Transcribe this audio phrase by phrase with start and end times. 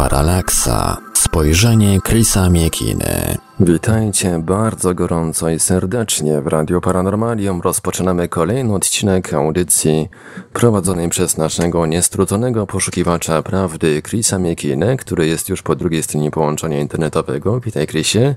[0.00, 0.96] Paralaksa.
[1.14, 3.36] Spojrzenie Chrisa Miekiny.
[3.60, 7.60] Witajcie bardzo gorąco i serdecznie w Radio Paranormalium.
[7.60, 10.08] Rozpoczynamy kolejny odcinek audycji
[10.52, 16.80] prowadzonej przez naszego niestrudzonego poszukiwacza prawdy Chrisa Miekiny, który jest już po drugiej stronie połączenia
[16.80, 17.60] internetowego.
[17.60, 18.34] Witaj Chrisie.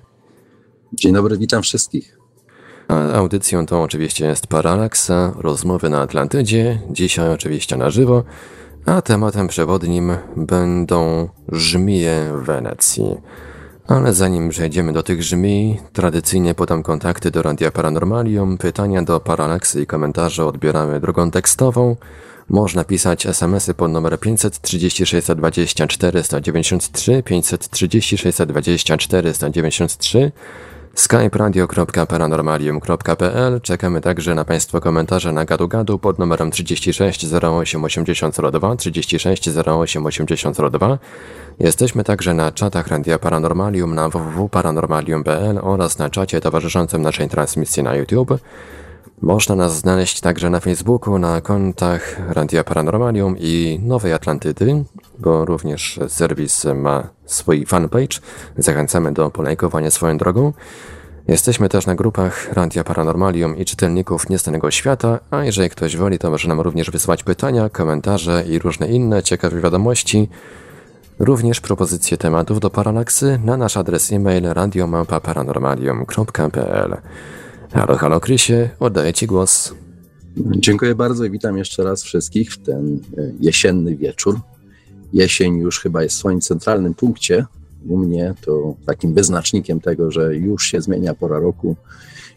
[0.93, 2.17] Dzień dobry, witam wszystkich.
[2.87, 8.23] A audycją to oczywiście jest Paralaksa, rozmowy na Atlantydzie, dzisiaj oczywiście na żywo
[8.85, 13.17] a tematem przewodnim będą żmije w Wenecji.
[13.87, 19.81] Ale zanim przejdziemy do tych żmij, tradycyjnie podam kontakty do Radia Paranormalium, pytania do Paralaksy
[19.81, 21.95] i komentarze odbieramy drogą tekstową.
[22.49, 30.31] Można pisać smsy pod numer 536 20 493, 536 20 493,
[30.95, 33.61] skype radio.paranormalium.pl.
[33.61, 40.05] Czekamy także na Państwa komentarze na gadu gadu pod numerem 36 08 8002 36 08
[40.05, 40.97] 8002.
[41.59, 47.95] Jesteśmy także na czatach Radia Paranormalium na www.paranormalium.pl oraz na czacie towarzyszącym naszej transmisji na
[47.95, 48.39] YouTube.
[49.23, 54.83] Można nas znaleźć także na Facebooku, na kontach Radia Paranormalium i Nowej Atlantydy,
[55.19, 58.19] bo również serwis ma swój fanpage.
[58.57, 60.53] Zachęcamy do polajkowania swoją drogą.
[61.27, 66.29] Jesteśmy też na grupach Radia Paranormalium i czytelników Niestanego Świata, a jeżeli ktoś woli, to
[66.29, 70.29] może nam również wysyłać pytania, komentarze i różne inne ciekawe wiadomości.
[71.19, 76.97] Również propozycje tematów do Paralaksy na nasz adres e-mail radiomapa.paranormalium.pl
[77.73, 79.73] Halo, halo Krysie, oddaję Ci głos.
[80.37, 84.39] Dziękuję bardzo i witam jeszcze raz wszystkich w ten e, jesienny wieczór.
[85.13, 87.45] Jesień już chyba jest w swoim centralnym punkcie.
[87.87, 91.75] U mnie to takim wyznacznikiem tego, że już się zmienia pora roku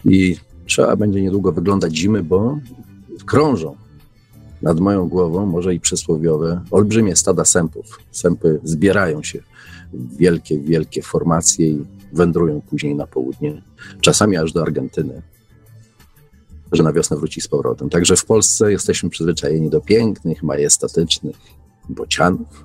[0.04, 2.58] i trzeba będzie niedługo wyglądać zimy, bo
[3.26, 3.76] krążą
[4.62, 7.98] nad moją głową, może i przysłowiowe, olbrzymie stada sępów.
[8.10, 9.42] Sępy zbierają się
[9.92, 13.62] w wielkie, wielkie formacje i wędrują później na południe,
[14.00, 15.22] czasami aż do Argentyny,
[16.72, 17.90] że na wiosnę wróci z powrotem.
[17.90, 21.36] Także w Polsce jesteśmy przyzwyczajeni do pięknych, majestatycznych
[21.88, 22.64] bocianów,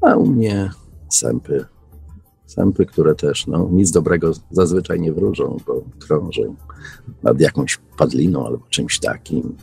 [0.00, 0.70] a u mnie
[1.10, 1.64] sępy.
[2.46, 6.56] Sępy, które też no, nic dobrego zazwyczaj nie wróżą, bo krążą
[7.22, 9.56] nad jakąś padliną albo czymś takim.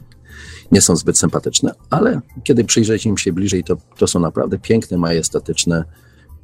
[0.72, 4.98] Nie są zbyt sympatyczne, ale kiedy przyjrzeć im się bliżej, to, to są naprawdę piękne,
[4.98, 5.86] majestatyczne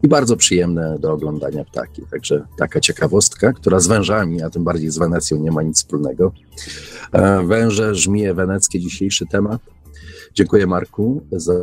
[0.05, 2.01] i bardzo przyjemne do oglądania ptaki.
[2.11, 6.31] Także taka ciekawostka, która z wężami, a tym bardziej z Wenecją nie ma nic wspólnego.
[7.11, 9.61] E, węże, żmije weneckie, dzisiejszy temat.
[10.33, 11.53] Dziękuję Marku za,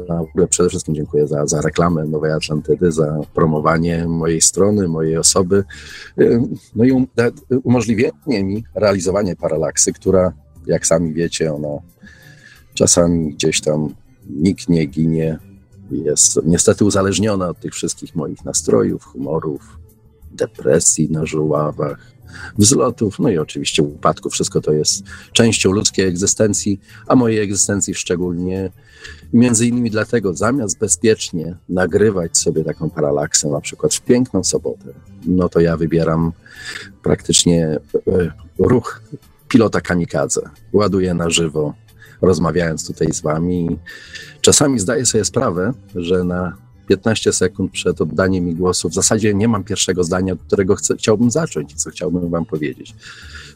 [0.50, 5.64] przede wszystkim dziękuję za, za reklamę Nowej Atlantydy, za promowanie mojej strony, mojej osoby,
[6.18, 7.06] e, no i um,
[7.64, 10.32] umożliwienie mi realizowanie paralaksy, która,
[10.66, 11.78] jak sami wiecie, ona
[12.74, 13.94] czasami gdzieś tam
[14.30, 15.38] nikt nie ginie,
[15.96, 19.78] jest niestety uzależniona od tych wszystkich moich nastrojów, humorów,
[20.32, 22.12] depresji na żuławach,
[22.58, 24.32] wzlotów, no i oczywiście upadków.
[24.32, 28.70] Wszystko to jest częścią ludzkiej egzystencji, a mojej egzystencji szczególnie.
[29.32, 34.94] Między innymi dlatego, zamiast bezpiecznie nagrywać sobie taką paralaksę, na przykład w piękną sobotę,
[35.26, 36.32] no to ja wybieram
[37.02, 37.80] praktycznie e,
[38.58, 39.02] ruch
[39.48, 40.40] pilota kamikadze.
[40.72, 41.74] Ładuję na żywo
[42.22, 43.78] rozmawiając tutaj z wami.
[44.40, 46.56] Czasami zdaję sobie sprawę, że na
[46.86, 50.96] 15 sekund przed oddaniem mi głosu w zasadzie nie mam pierwszego zdania, od którego chcę,
[50.96, 52.94] chciałbym zacząć co chciałbym wam powiedzieć.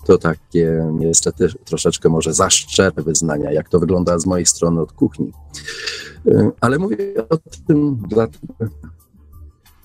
[0.06, 4.92] To takie niestety troszeczkę może za szczere wyznania, jak to wygląda z mojej strony od
[4.92, 5.32] kuchni.
[6.26, 6.96] Y, ale mówię
[7.28, 8.46] o tym dlatego,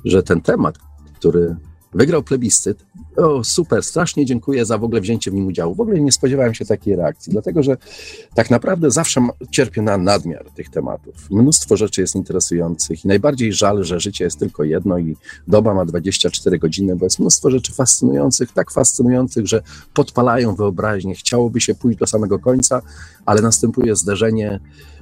[0.06, 0.76] że ten temat,
[1.20, 1.56] który
[1.94, 2.86] wygrał plebiscyt.
[3.18, 5.76] O, super, strasznie dziękuję za w ogóle wzięcie w nim udziału.
[5.76, 7.78] W ogóle nie spodziewałem się takiej reakcji, dlatego że
[8.36, 11.32] tak naprawdę zawsze cierpię na nadmiar tych tematów.
[11.32, 15.16] Mnóstwo rzeczy jest interesujących i najbardziej żal, że życie jest tylko jedno i
[15.48, 19.62] doba ma 24 godziny, bo jest mnóstwo rzeczy fascynujących, tak fascynujących, że
[19.94, 21.16] podpalają wyobraźnię.
[21.16, 22.82] Chciałoby się pójść do samego końca,
[23.26, 24.60] ale następuje zderzenie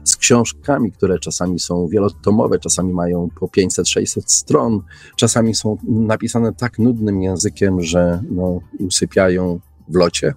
[0.10, 4.82] z książkami, które czasami są wielotomowe, czasami mają po 500-600 stron,
[5.16, 10.34] czasami są napisane tak nudnym językiem, że no, usypiają w locie.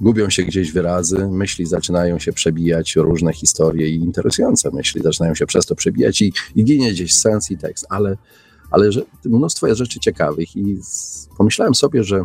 [0.00, 5.46] Gubią się gdzieś wyrazy, myśli zaczynają się przebijać, różne historie i interesujące myśli zaczynają się
[5.46, 8.16] przez to przebijać i, i ginie gdzieś sens i tekst, ale,
[8.70, 10.78] ale że, mnóstwo jest rzeczy ciekawych i
[11.38, 12.24] pomyślałem sobie, że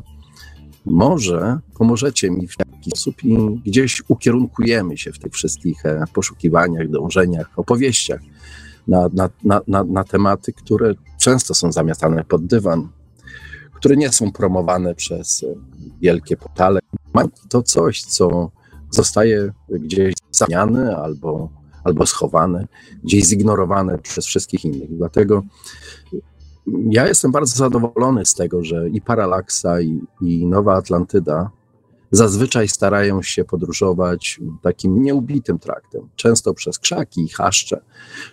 [0.86, 6.90] może pomożecie mi w jakiś sposób i gdzieś ukierunkujemy się w tych wszystkich e, poszukiwaniach,
[6.90, 8.22] dążeniach, opowieściach
[8.88, 12.88] na, na, na, na, na tematy, które często są zamiatane pod dywan,
[13.74, 15.48] które nie są promowane przez e,
[16.02, 16.80] wielkie portale.
[17.50, 18.52] To coś, co
[18.92, 22.68] zostaje gdzieś zamiany albo albo schowane,
[23.04, 24.98] gdzieś zignorowane przez wszystkich innych.
[24.98, 25.44] Dlatego
[26.90, 31.50] ja jestem bardzo zadowolony z tego, że i Paralaksa, i, i Nowa Atlantyda
[32.12, 37.82] zazwyczaj starają się podróżować takim nieubitym traktem, często przez krzaki i chaszcze.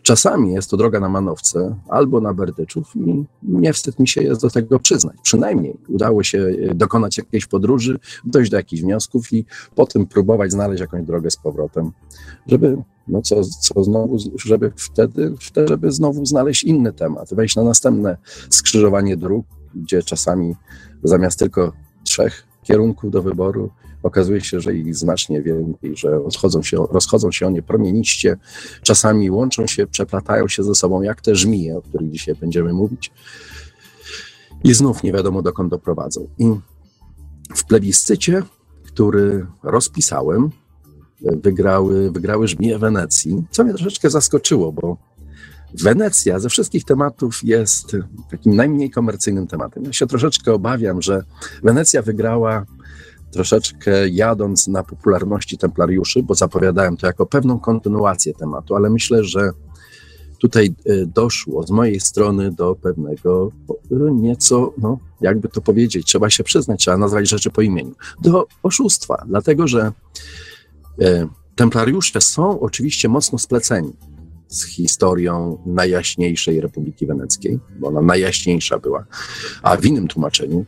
[0.02, 4.42] Czasami jest to droga na Manowce albo na Berdyczów i nie wstyd mi się jest
[4.42, 5.16] do tego przyznać.
[5.22, 9.44] Przynajmniej udało się dokonać jakiejś podróży, dojść do jakichś wniosków i
[9.74, 11.90] potem próbować znaleźć jakąś drogę z powrotem,
[12.46, 12.76] żeby
[13.08, 18.16] no co, co znowu, żeby wtedy, wtedy, żeby znowu znaleźć inny temat, wejść na następne
[18.50, 20.54] skrzyżowanie dróg, gdzie czasami
[21.02, 21.72] zamiast tylko
[22.04, 23.70] trzech kierunków do wyboru.
[24.02, 28.36] Okazuje się, że ich znacznie więcej, że rozchodzą się, rozchodzą się one promieniście,
[28.82, 33.12] czasami łączą się, przeplatają się ze sobą, jak te żmije, o których dzisiaj będziemy mówić.
[34.64, 36.28] I znów nie wiadomo, dokąd doprowadzą.
[36.38, 36.54] I
[37.54, 38.42] w plebiscycie,
[38.84, 40.50] który rozpisałem,
[41.20, 44.96] wygrały, wygrały żmije Wenecji, co mnie troszeczkę zaskoczyło, bo
[45.82, 47.96] Wenecja ze wszystkich tematów jest
[48.30, 49.84] takim najmniej komercyjnym tematem.
[49.84, 51.22] Ja się troszeczkę obawiam, że
[51.62, 52.66] Wenecja wygrała
[53.30, 59.50] troszeczkę jadąc na popularności templariuszy, bo zapowiadałem to jako pewną kontynuację tematu, ale myślę, że
[60.38, 63.50] tutaj e, doszło z mojej strony do pewnego
[63.90, 68.46] e, nieco, no, jakby to powiedzieć, trzeba się przyznać, trzeba nazwać rzeczy po imieniu, do
[68.62, 69.92] oszustwa, dlatego że
[71.54, 73.92] templariusze są oczywiście mocno spleceni
[74.48, 79.06] z historią najjaśniejszej Republiki Weneckiej, bo ona najjaśniejsza była,
[79.62, 80.64] a w innym tłumaczeniu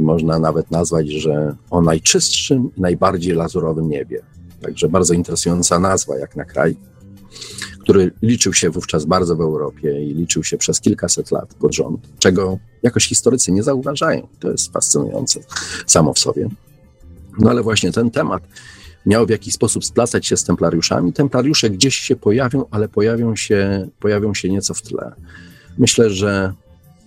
[0.00, 4.22] można nawet nazwać, że o najczystszym i najbardziej lazurowym niebie.
[4.62, 6.76] Także bardzo interesująca nazwa, jak na kraj,
[7.78, 12.08] który liczył się wówczas bardzo w Europie i liczył się przez kilkaset lat pod rząd,
[12.18, 14.28] czego jakoś historycy nie zauważają.
[14.40, 15.40] To jest fascynujące
[15.86, 16.48] samo w sobie.
[17.38, 18.42] No ale właśnie ten temat
[19.06, 21.12] miał w jakiś sposób splasać się z templariuszami.
[21.12, 25.12] Templariusze gdzieś się pojawią, ale pojawią się, pojawią się nieco w tle.
[25.78, 26.52] Myślę, że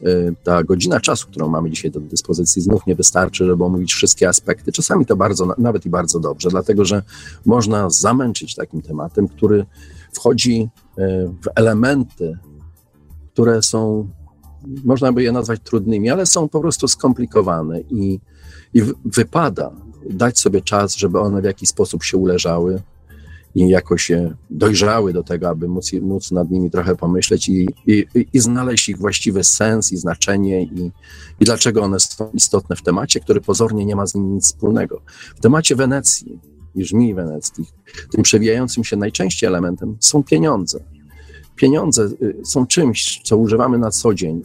[0.03, 4.29] y, ta godzina czasu, którą mamy dzisiaj do dyspozycji, znów nie wystarczy, żeby omówić wszystkie
[4.29, 4.71] aspekty.
[4.71, 7.03] Czasami to bardzo, nawet i bardzo dobrze, dlatego że
[7.45, 9.65] można zamęczyć takim tematem, który
[10.13, 11.01] wchodzi y,
[11.41, 12.37] w elementy,
[13.33, 14.09] które są,
[14.83, 18.19] można by je nazwać trudnymi, ale są po prostu skomplikowane i,
[18.73, 19.71] i wypada
[20.09, 22.81] dać sobie czas, żeby one w jakiś sposób się uleżały
[23.55, 28.05] i jakoś się dojrzały do tego, aby móc, móc nad nimi trochę pomyśleć i, i,
[28.33, 30.91] i znaleźć ich właściwy sens i znaczenie i,
[31.39, 35.01] i dlaczego one są istotne w temacie, który pozornie nie ma z nimi nic wspólnego.
[35.35, 36.39] W temacie Wenecji
[36.75, 37.73] i żmii weneckich,
[38.11, 40.79] tym przewijającym się najczęściej elementem są pieniądze.
[41.55, 44.41] Pieniądze y, są czymś, co używamy na co dzień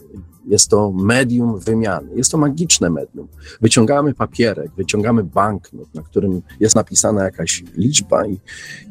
[0.47, 3.27] jest to medium wymiany, jest to magiczne medium.
[3.61, 8.39] Wyciągamy papierek, wyciągamy banknot, na którym jest napisana jakaś liczba, i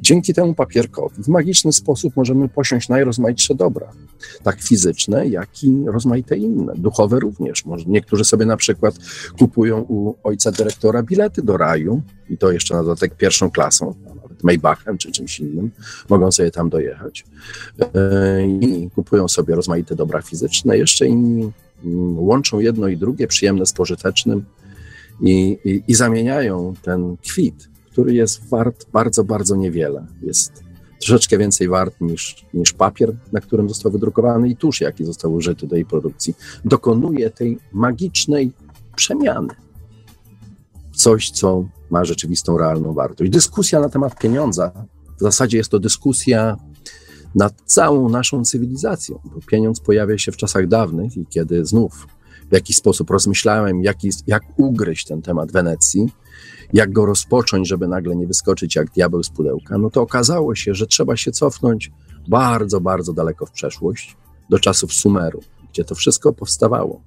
[0.00, 3.92] dzięki temu papierkowi w magiczny sposób możemy posiąść najrozmaitsze dobra,
[4.42, 7.64] tak fizyczne, jak i rozmaite inne, duchowe również.
[7.64, 8.94] Może niektórzy sobie na przykład
[9.38, 13.94] kupują u ojca dyrektora bilety do raju, i to jeszcze na dodatek pierwszą klasą,
[14.44, 15.70] Maybachem czy czymś innym,
[16.08, 17.24] mogą sobie tam dojechać.
[17.94, 21.52] E, I kupują sobie rozmaite dobra fizyczne, jeszcze inni
[21.84, 24.44] mm, łączą jedno i drugie, przyjemne z pożytecznym
[25.20, 30.06] i, i, i zamieniają ten kwit, który jest wart bardzo, bardzo niewiele.
[30.22, 30.62] Jest
[31.00, 35.66] troszeczkę więcej wart niż, niż papier, na którym został wydrukowany i tusz, jaki został użyty
[35.66, 36.34] do jej produkcji.
[36.64, 38.52] Dokonuje tej magicznej
[38.96, 39.48] przemiany.
[40.92, 43.30] Coś, co ma rzeczywistą, realną wartość.
[43.30, 44.72] Dyskusja na temat pieniądza,
[45.18, 46.56] w zasadzie jest to dyskusja
[47.34, 52.06] nad całą naszą cywilizacją, bo pieniądz pojawia się w czasach dawnych i kiedy znów
[52.50, 56.08] w jakiś sposób rozmyślałem, jak, jest, jak ugryźć ten temat Wenecji,
[56.72, 60.74] jak go rozpocząć, żeby nagle nie wyskoczyć jak diabeł z pudełka, no to okazało się,
[60.74, 61.90] że trzeba się cofnąć
[62.28, 64.16] bardzo, bardzo daleko w przeszłość,
[64.50, 65.40] do czasów Sumeru,
[65.72, 67.02] gdzie to wszystko powstawało,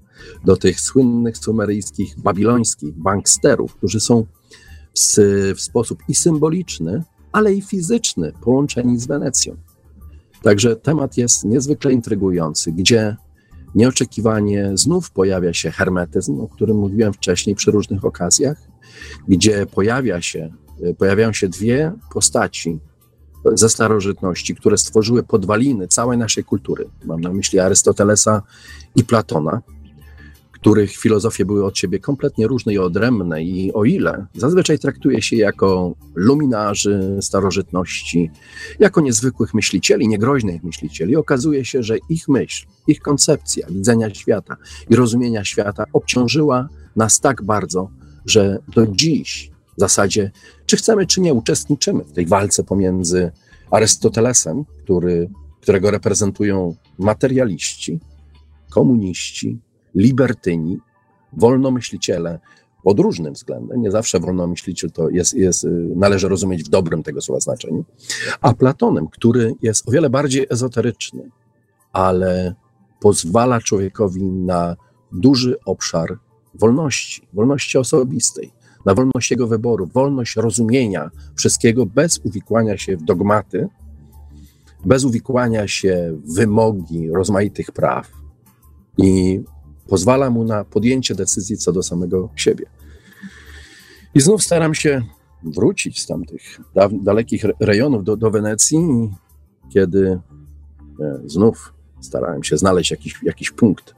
[0.45, 4.25] do tych słynnych sumeryjskich, babilońskich banksterów, którzy są
[5.55, 9.55] w sposób i symboliczny, ale i fizyczny, połączeni z Wenecją.
[10.41, 13.15] Także temat jest niezwykle intrygujący, gdzie
[13.75, 18.57] nieoczekiwanie znów pojawia się hermetyzm, o którym mówiłem wcześniej przy różnych okazjach,
[19.27, 20.53] gdzie pojawia się,
[20.97, 22.79] pojawiają się dwie postaci
[23.53, 26.89] ze starożytności, które stworzyły podwaliny całej naszej kultury.
[27.05, 28.41] Mam na myśli Arystotelesa
[28.95, 29.61] i Platona,
[30.63, 35.35] których filozofie były od siebie kompletnie różne i odrębne, i o ile zazwyczaj traktuje się
[35.35, 38.31] jako luminarzy starożytności,
[38.79, 44.57] jako niezwykłych myślicieli, niegroźnych myślicieli, okazuje się, że ich myśl, ich koncepcja widzenia świata
[44.89, 47.89] i rozumienia świata obciążyła nas tak bardzo,
[48.25, 50.31] że do dziś w zasadzie,
[50.65, 53.31] czy chcemy, czy nie, uczestniczymy w tej walce pomiędzy
[53.71, 55.29] Arystotelesem, który,
[55.61, 57.99] którego reprezentują materialiści,
[58.69, 59.59] komuniści,
[59.95, 60.77] libertyni,
[61.33, 62.39] wolnomyśliciele
[62.83, 63.81] pod różnym względem.
[63.81, 67.85] Nie zawsze wolnomyśliciel to jest, jest, należy rozumieć w dobrym tego słowa znaczeniu.
[68.41, 71.29] A Platonem, który jest o wiele bardziej ezoteryczny,
[71.93, 72.55] ale
[72.99, 74.75] pozwala człowiekowi na
[75.11, 76.19] duży obszar
[76.53, 78.53] wolności, wolności osobistej,
[78.85, 83.67] na wolność jego wyboru, wolność rozumienia wszystkiego bez uwikłania się w dogmaty,
[84.85, 88.11] bez uwikłania się w wymogi rozmaitych praw
[88.97, 89.41] i
[89.87, 92.65] pozwala mu na podjęcie decyzji co do samego siebie.
[94.13, 95.01] I znów staram się
[95.43, 96.59] wrócić z tamtych
[96.91, 98.79] dalekich rejonów do, do Wenecji,
[99.69, 100.19] kiedy
[100.99, 103.95] e, znów starałem się znaleźć jakiś, jakiś punkt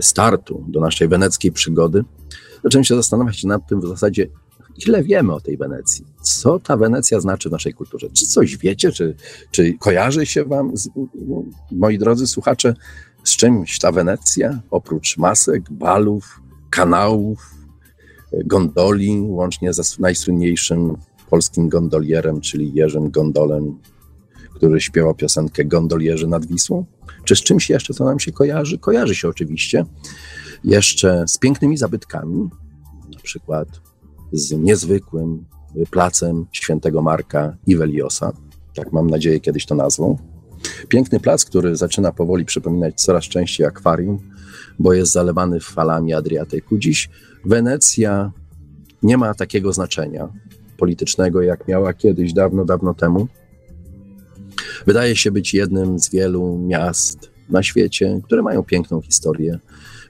[0.00, 2.04] startu do naszej weneckiej przygody,
[2.64, 4.28] zacząłem się zastanawiać nad tym w zasadzie,
[4.86, 6.06] ile wiemy o tej Wenecji.
[6.22, 8.08] Co ta Wenecja znaczy w naszej kulturze?
[8.10, 8.92] Czy coś wiecie?
[8.92, 9.14] Czy,
[9.50, 10.88] czy kojarzy się wam, z,
[11.72, 12.74] moi drodzy słuchacze,
[13.24, 14.60] z czymś ta Wenecja?
[14.70, 17.54] Oprócz masek, balów, kanałów,
[18.44, 20.96] gondoli, łącznie ze najsłynniejszym
[21.30, 23.78] polskim gondolierem, czyli Jerzym Gondolem,
[24.54, 26.84] który śpiewał piosenkę Gondolierzy nad Wisłą?
[27.24, 28.78] Czy z czymś jeszcze, co nam się kojarzy?
[28.78, 29.84] Kojarzy się oczywiście
[30.64, 32.50] jeszcze z pięknymi zabytkami,
[33.14, 33.68] na przykład
[34.32, 35.44] z niezwykłym
[35.90, 37.76] placem świętego Marka i
[38.74, 40.31] tak mam nadzieję kiedyś to nazwą.
[40.88, 44.18] Piękny plac, który zaczyna powoli przypominać coraz częściej akwarium,
[44.78, 46.78] bo jest zalewany falami Adriatyku.
[46.78, 47.08] Dziś
[47.44, 48.32] Wenecja
[49.02, 50.28] nie ma takiego znaczenia
[50.76, 53.28] politycznego, jak miała kiedyś, dawno, dawno temu.
[54.86, 59.58] Wydaje się być jednym z wielu miast na świecie, które mają piękną historię,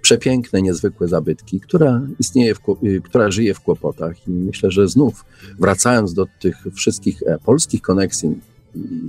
[0.02, 4.28] przepiękne, niezwykłe zabytki, która istnieje, w, y, która żyje w kłopotach.
[4.28, 5.24] I myślę, że znów
[5.58, 8.40] wracając do tych wszystkich e, polskich koneksji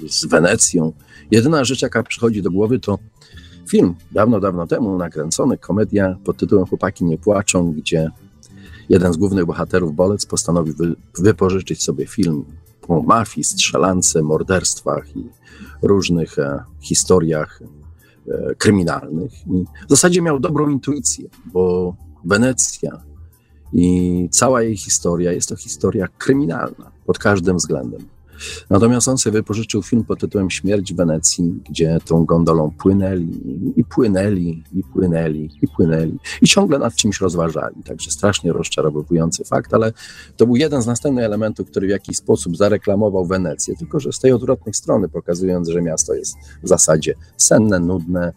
[0.09, 0.93] z Wenecją,
[1.31, 2.99] jedyna rzecz, jaka przychodzi do głowy, to
[3.69, 8.11] film dawno, dawno temu nakręcony, komedia pod tytułem Chłopaki nie płaczą, gdzie
[8.89, 12.45] jeden z głównych bohaterów, Bolec, postanowił wy, wypożyczyć sobie film
[12.87, 15.29] o mafii, strzelance, morderstwach i
[15.81, 17.59] różnych e, historiach
[18.27, 19.31] e, kryminalnych.
[19.47, 23.01] I w zasadzie miał dobrą intuicję, bo Wenecja
[23.73, 28.12] i cała jej historia jest to historia kryminalna pod każdym względem.
[28.69, 33.83] Natomiast on sobie wypożyczył film pod tytułem Śmierć w Wenecji, gdzie tą gondolą płynęli i
[33.83, 36.17] płynęli, i płynęli, i płynęli.
[36.41, 37.83] I ciągle nad czymś rozważali.
[37.83, 39.93] Także strasznie rozczarowujący fakt, ale
[40.37, 44.19] to był jeden z następnych elementów, który w jakiś sposób zareklamował Wenecję, tylko że z
[44.19, 48.33] tej odwrotnej strony, pokazując, że miasto jest w zasadzie senne, nudne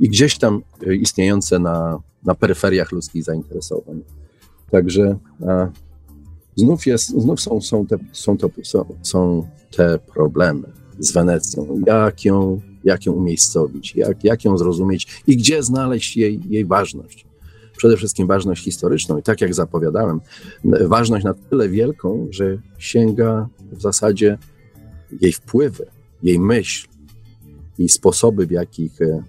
[0.00, 0.62] i gdzieś tam
[1.00, 4.02] istniejące na, na peryferiach ludzkich zainteresowań.
[4.70, 5.16] Także
[5.48, 5.68] a,
[6.56, 11.80] znów, jest, znów są, są, te, są, to, są, są te problemy z Wenecją.
[11.86, 17.26] Jak ją, jak ją umiejscowić, jak, jak ją zrozumieć i gdzie znaleźć jej, jej ważność.
[17.76, 20.20] Przede wszystkim ważność historyczną i tak jak zapowiadałem,
[20.64, 24.38] ważność na tyle wielką, że sięga w zasadzie
[25.20, 25.86] jej wpływy,
[26.22, 26.88] jej myśl
[27.78, 29.22] i sposoby, w jakich e,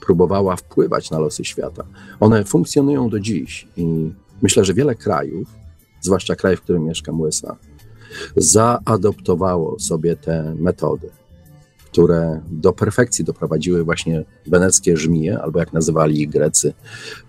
[0.00, 1.84] próbowała wpływać na losy świata.
[2.20, 4.10] One funkcjonują do dziś i
[4.42, 5.48] myślę, że wiele krajów
[6.06, 7.56] zwłaszcza kraj, w którym mieszkam, USA,
[8.36, 11.10] zaadoptowało sobie te metody,
[11.84, 16.74] które do perfekcji doprowadziły właśnie weneckie żmije, albo jak nazywali ich Grecy,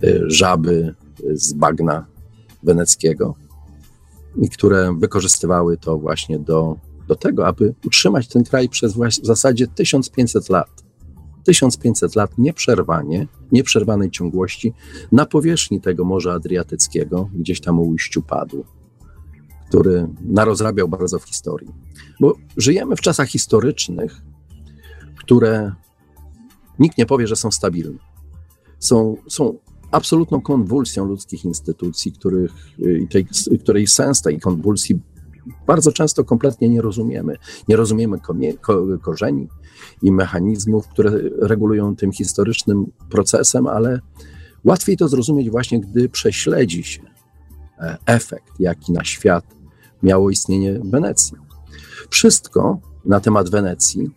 [0.04, 0.96] y, żaby
[1.34, 2.06] z bagna
[2.64, 3.36] weneckiego,
[4.36, 6.76] i które wykorzystywały to właśnie do,
[7.08, 10.87] do tego, aby utrzymać ten kraj przez w zasadzie 1500 lat.
[11.48, 14.74] 1500 lat nieprzerwanie, nieprzerwanej ciągłości
[15.12, 18.66] na powierzchni tego Morza Adriatyckiego, gdzieś tam u ujściu padł,
[19.70, 21.72] który narozrabiał bardzo w historii.
[22.20, 24.22] Bo żyjemy w czasach historycznych,
[25.18, 25.72] które
[26.80, 28.00] nikt nie powie, że są stabilne.
[28.80, 29.58] Są, są
[29.92, 32.52] absolutną konwulsją ludzkich instytucji, których,
[33.10, 33.28] tej,
[33.60, 35.00] której sens tej konwulsji
[35.68, 37.38] bardzo często kompletnie nie rozumiemy.
[37.68, 38.18] Nie rozumiemy
[39.02, 39.48] korzeni
[40.02, 44.00] i mechanizmów, które regulują tym historycznym procesem, ale
[44.64, 47.02] łatwiej to zrozumieć właśnie, gdy prześledzi się
[47.80, 49.46] e, efekt, jaki na świat
[50.04, 51.38] miało istnienie Wenecji.
[52.10, 54.10] Wszystko na temat Wenecji,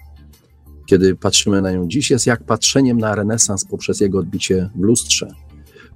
[0.86, 5.34] kiedy patrzymy na nią dziś, jest jak patrzeniem na renesans poprzez jego odbicie w lustrze.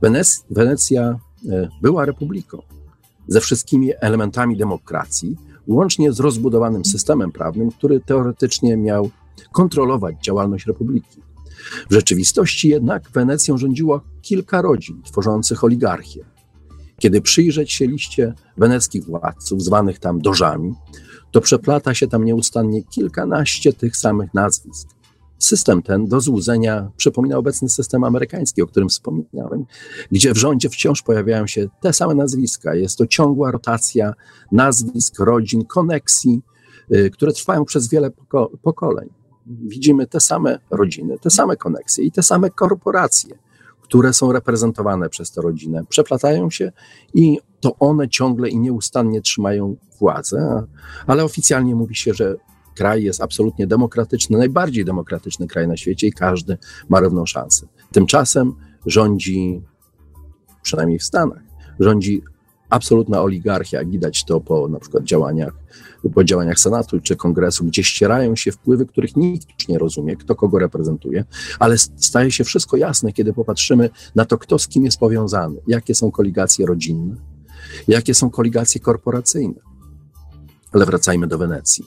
[0.03, 1.19] Wenec Wenecja
[1.49, 2.63] e, była republiką
[3.29, 9.11] ze wszystkimi elementami demokracji, łącznie z rozbudowanym systemem prawnym, który teoretycznie miał
[9.53, 11.23] kontrolować działalność republiki.
[11.91, 16.25] W rzeczywistości jednak Wenecją rządziło kilka rodzin tworzących oligarchię.
[16.99, 20.75] Kiedy przyjrzeć się liście weneckich władców, zwanych tam dożami,
[21.31, 24.89] to przeplata się tam nieustannie kilkanaście tych samych nazwisk.
[25.39, 29.65] System ten do złudzenia przypomina obecny system amerykański, o którym wspomniałem,
[30.13, 32.75] gdzie w rządzie wciąż pojawiają się te same nazwiska.
[32.75, 34.15] Jest to ciągła rotacja
[34.53, 36.43] nazwisk, rodzin, koneksji,
[36.95, 39.09] y, które trwają przez wiele poko pokoleń.
[39.47, 43.39] Widzimy te same rodziny, te same koneksje i te same korporacje,
[43.83, 46.73] które są reprezentowane przez tę rodzinę, przeplatają się
[47.15, 50.67] i to one ciągle i nieustannie trzymają władzę,
[51.07, 52.37] ale oficjalnie mówi się, że
[52.75, 56.59] kraj jest absolutnie demokratyczny, najbardziej demokratyczny kraj na świecie i każdy
[56.89, 57.67] ma równą szansę.
[57.93, 58.55] Tymczasem
[58.87, 59.63] rządzi,
[60.63, 61.43] przynajmniej w Stanach,
[61.81, 62.23] rządzi
[62.75, 65.53] absolutna oligarchia, widać to po na przykład działaniach,
[66.15, 70.59] po działaniach Senatu czy Kongresu, gdzie ścierają się wpływy, których nikt nie rozumie, kto kogo
[70.59, 71.25] reprezentuje,
[71.59, 75.95] ale staje się wszystko jasne, kiedy popatrzymy na to, kto z kim jest powiązany, jakie
[75.95, 77.17] są koligacje rodzinne,
[77.89, 79.61] jakie są koligacje korporacyjne.
[80.73, 81.85] Ale wracajmy do Wenecji.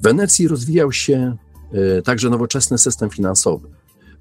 [0.00, 1.36] W Wenecji rozwijał się
[1.72, 3.68] e, także nowoczesny system finansowy.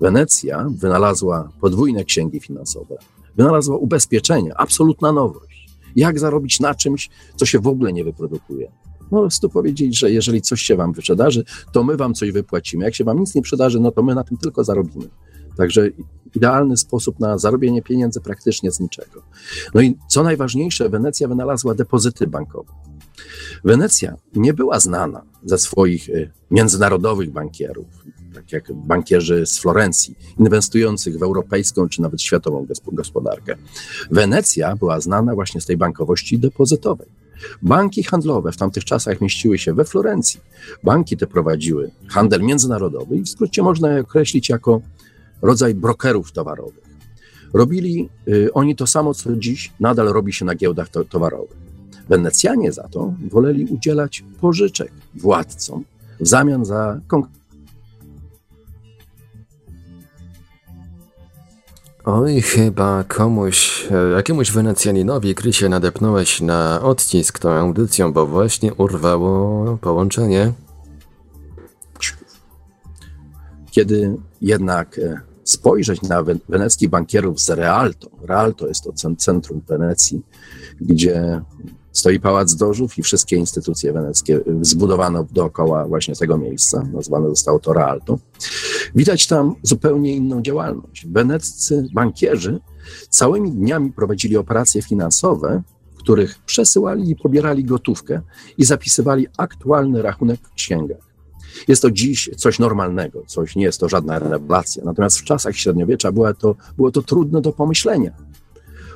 [0.02, 2.96] Wenecja wynalazła podwójne księgi finansowe,
[3.36, 5.53] wynalazła ubezpieczenia, absolutna nowość.
[5.96, 8.72] Jak zarobić na czymś, co się w ogóle nie wyprodukuje?
[9.02, 12.86] No, po prostu powiedzieć, że jeżeli coś się wam wyprzedaży, to my wam coś wypłacimy.
[12.86, 15.10] Jak się wam nic nie przydarzy, no to my na tym tylko zarobimy.
[15.58, 15.90] Także
[16.36, 19.24] idealny sposób na zarobienie pieniędzy praktycznie z niczego.
[19.74, 22.74] No i co najważniejsze, Wenecja wynalazła depozyty bankowe.
[23.64, 27.86] Wenecja nie była znana ze swoich y, międzynarodowych bankierów,
[28.34, 33.56] tak jak bankierzy z Florencji, inwestujących w europejską czy nawet światową gospodarkę.
[34.12, 37.08] Wenecja była znana właśnie z tej bankowości depozytowej.
[37.62, 40.40] Banki handlowe w tamtych czasach mieściły się we Florencji.
[40.84, 44.82] Banki te prowadziły handel międzynarodowy i w skrócie można je określić jako
[45.42, 46.84] rodzaj brokerów towarowych.
[47.54, 51.58] Robili y, oni to samo, co dziś nadal robi się na giełdach to, towarowych.
[52.10, 55.84] Wenecjanie za to woleli udzielać pożyczek władcom
[56.20, 57.00] w zamian za
[62.06, 69.78] Oj, chyba komuś, e, jakiemuś Wenecjaninowi, Krysie, nadepnąłeś na odcisk tą audycją, bo właśnie urwało
[69.78, 70.54] połączenie.
[73.72, 80.22] Kiedy jednak e, spojrzeć na weneckich bankierów z Realto, Realto jest to centrum Wenecji,
[80.82, 81.42] gdzie
[81.94, 87.74] stoi Pałac Dożów i wszystkie instytucje weneckie zbudowano dookoła właśnie tego miejsca, nazwane zostało to
[87.74, 88.20] Realto.
[88.96, 91.08] Widać tam zupełnie inną działalność.
[91.08, 92.60] Weneccy bankierzy
[93.10, 95.64] całymi dniami prowadzili operacje finansowe,
[95.96, 98.22] w których przesyłali i pobierali gotówkę
[98.58, 101.14] i zapisywali aktualny rachunek w księgach.
[101.68, 104.84] Jest to dziś coś normalnego, coś nie jest to żadna rewelacja.
[104.86, 108.12] Natomiast w czasach średniowiecza było to, było to trudne do pomyślenia.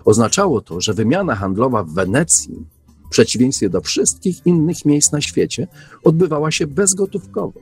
[0.06, 2.66] Oznaczało to, że wymiana handlowa w Wenecji
[3.08, 5.68] w przeciwieństwie do wszystkich innych miejsc na świecie,
[6.04, 7.60] odbywała się bezgotówkowo.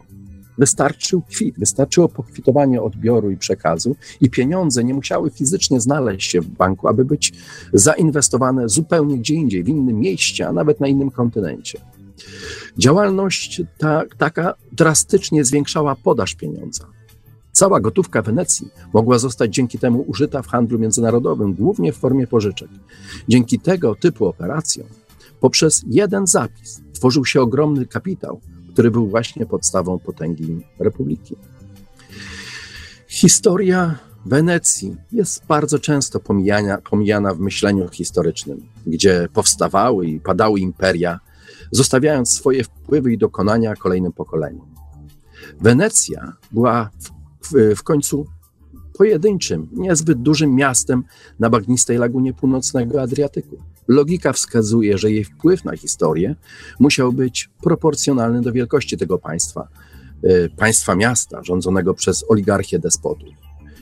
[0.57, 6.47] Wystarczył kwit, wystarczyło pokwitowanie odbioru i przekazu, i pieniądze nie musiały fizycznie znaleźć się w
[6.47, 7.33] banku, aby być
[7.73, 11.79] zainwestowane zupełnie gdzie indziej, w innym mieście, a nawet na innym kontynencie.
[12.77, 16.85] Działalność ta, taka drastycznie zwiększała podaż pieniądza.
[17.51, 22.69] Cała gotówka Wenecji mogła zostać dzięki temu użyta w handlu międzynarodowym, głównie w formie pożyczek.
[23.29, 24.87] Dzięki tego typu operacjom
[25.45, 28.39] poprzez jeden zapis tworzył się ogromny kapitał,
[28.73, 31.35] który był właśnie podstawą potęgi republiki.
[33.07, 41.19] Historia Wenecji jest bardzo często pomijana, pomijana w myśleniu historycznym, gdzie powstawały i padały imperia,
[41.71, 44.75] zostawiając swoje wpływy i dokonania kolejnym pokoleniom.
[45.61, 47.09] Wenecja była w,
[47.51, 48.25] w, w końcu
[48.97, 51.03] pojedynczym, niezbyt dużym miastem
[51.39, 53.74] na bagnistej lagunie północnego Adriatyku.
[53.87, 56.35] Logika wskazuje, że jej wpływ na historię
[56.79, 59.67] musiał być proporcjonalny do wielkości tego państwa,
[60.23, 63.29] e, państwa miasta rządzonego przez oligarchię despotów.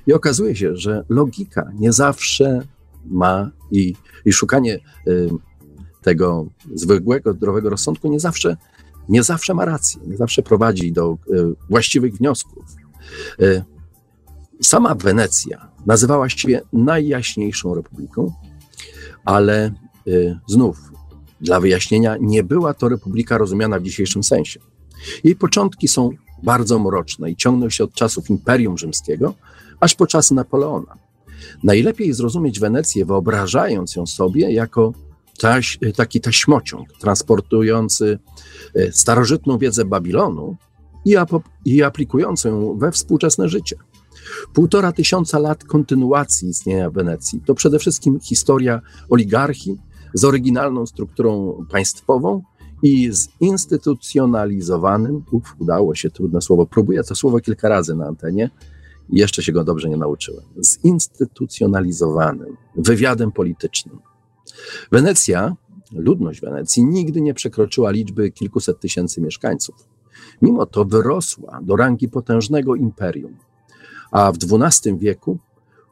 [0.08, 2.62] I okazuje się, że logika nie zawsze
[3.06, 4.80] ma i, i szukanie e,
[6.02, 8.58] tego zwykłego, zdrowego rozsądku nie zawsze,
[9.10, 11.36] nie zawsze ma rację, nie zawsze prowadzi do e,
[11.70, 12.66] właściwych wniosków.
[14.62, 18.34] Sama Wenecja nazywała się najjaśniejszą republiką,
[19.26, 19.72] ale
[20.48, 20.78] znów
[21.42, 24.60] dla wyjaśnienia, nie była to republika rozumiana w dzisiejszym sensie.
[25.24, 26.10] Jej początki są
[26.44, 29.34] bardzo mroczne i ciągną się od czasów Imperium Rzymskiego
[29.80, 30.98] aż po czasy Napoleona.
[31.64, 34.94] Najlepiej zrozumieć Wenecję, wyobrażając ją sobie jako
[35.40, 38.20] taś, taki taśmociąg transportujący
[38.76, 40.56] y, starożytną wiedzę Babilonu
[41.06, 41.16] i,
[41.66, 43.76] i aplikującą ją we współczesne życie.
[44.54, 49.82] Półtora tysiąca lat kontynuacji istnienia Wenecji to przede wszystkim historia oligarchii
[50.14, 52.42] z oryginalną strukturą państwową
[52.84, 58.50] i zinstytucjonalizowanym, uf, udało się, trudne słowo, próbuję to słowo kilka razy na antenie,
[59.10, 64.00] jeszcze się go dobrze nie nauczyłem, zinstytucjonalizowanym wywiadem politycznym.
[64.92, 65.56] Wenecja,
[65.92, 69.76] ludność Wenecji nigdy nie przekroczyła liczby kilkuset tysięcy mieszkańców.
[70.42, 73.38] Mimo to wyrosła do rangi potężnego imperium,
[74.12, 75.40] a w XII wieku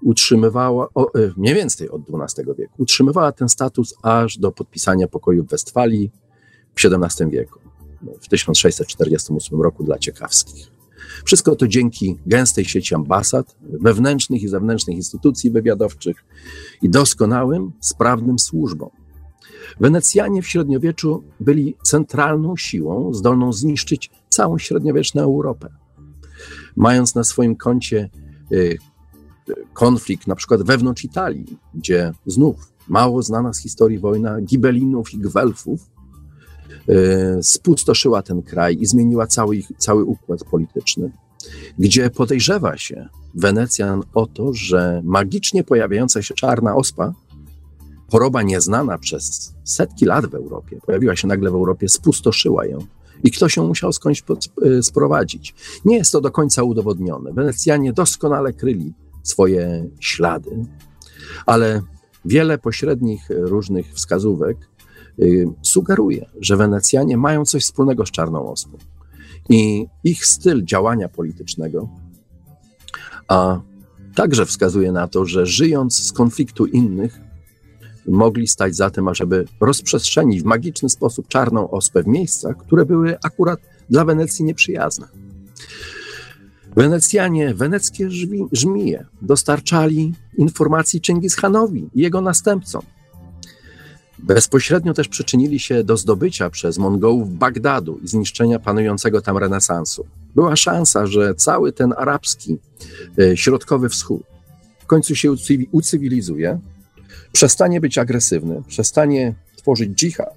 [0.02, 5.44] utrzymywała, o, e, mniej więcej od XII wieku, utrzymywała ten status aż do podpisania pokoju
[5.44, 6.12] w Westfalii
[6.76, 7.60] w XVII wieku,
[8.22, 10.72] w 1648 roku dla ciekawskich.
[11.26, 16.26] Wszystko to dzięki gęstej sieci ambasad, wewnętrznych i zewnętrznych instytucji wywiadowczych
[16.82, 18.90] i doskonałym, sprawnym służbom.
[19.80, 25.70] Wenecjanie w średniowieczu byli centralną siłą zdolną zniszczyć całą średniowieczną Europę.
[26.76, 28.10] Mając na swoim koncie
[28.52, 28.78] y,
[29.74, 32.56] konflikt na przykład wewnątrz Italii, gdzie znów
[32.88, 35.90] mało znana z historii wojna Gibelinów i Gwelfów
[36.90, 41.12] y, spustoszyła ten kraj i zmieniła cały, cały układ polityczny,
[41.80, 47.14] gdzie podejrzewa się Wenecjan o to, że magicznie pojawiająca się czarna ospa,
[48.12, 52.80] choroba nieznana przez setki lat w Europie, pojawiła się nagle w Europie, spustoszyła ją
[53.24, 54.24] i ktoś ją musiał skądś
[54.66, 55.56] y, sprowadzić.
[55.86, 57.34] Nie jest to do końca udowodnione.
[57.34, 60.66] Wenecjanie doskonale kryli swoje ślady,
[61.46, 61.82] ale
[62.26, 64.58] wiele pośrednich różnych wskazówek
[65.20, 68.78] y, sugeruje, że Wenecjanie mają coś wspólnego z Czarną Ospą.
[69.50, 71.90] I ich styl działania politycznego
[73.32, 73.60] a
[74.16, 77.20] także wskazuje na to, że żyjąc z konfliktu innych,
[78.08, 83.18] mogli stać za tym, ażeby rozprzestrzenić w magiczny sposób czarną ospę w miejscach, które były
[83.24, 85.08] akurat dla Wenecji nieprzyjazne.
[86.76, 88.10] Wenecjanie, weneckie
[88.52, 92.82] żmije dostarczali informacji Chingishanowi i jego następcom.
[94.20, 100.06] Bezpośrednio też przyczynili się do zdobycia przez Mongołów Bagdadu i zniszczenia panującego tam renesansu.
[100.36, 102.58] Była szansa, że cały ten arabski,
[103.20, 104.24] e, środkowy wschód
[104.80, 105.36] w końcu się
[105.72, 106.60] ucywilizuje,
[107.32, 110.36] przestanie być agresywny, przestanie tworzyć dżihad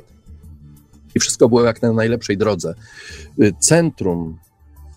[1.15, 2.75] i wszystko było jak na najlepszej drodze.
[3.41, 4.39] E, centrum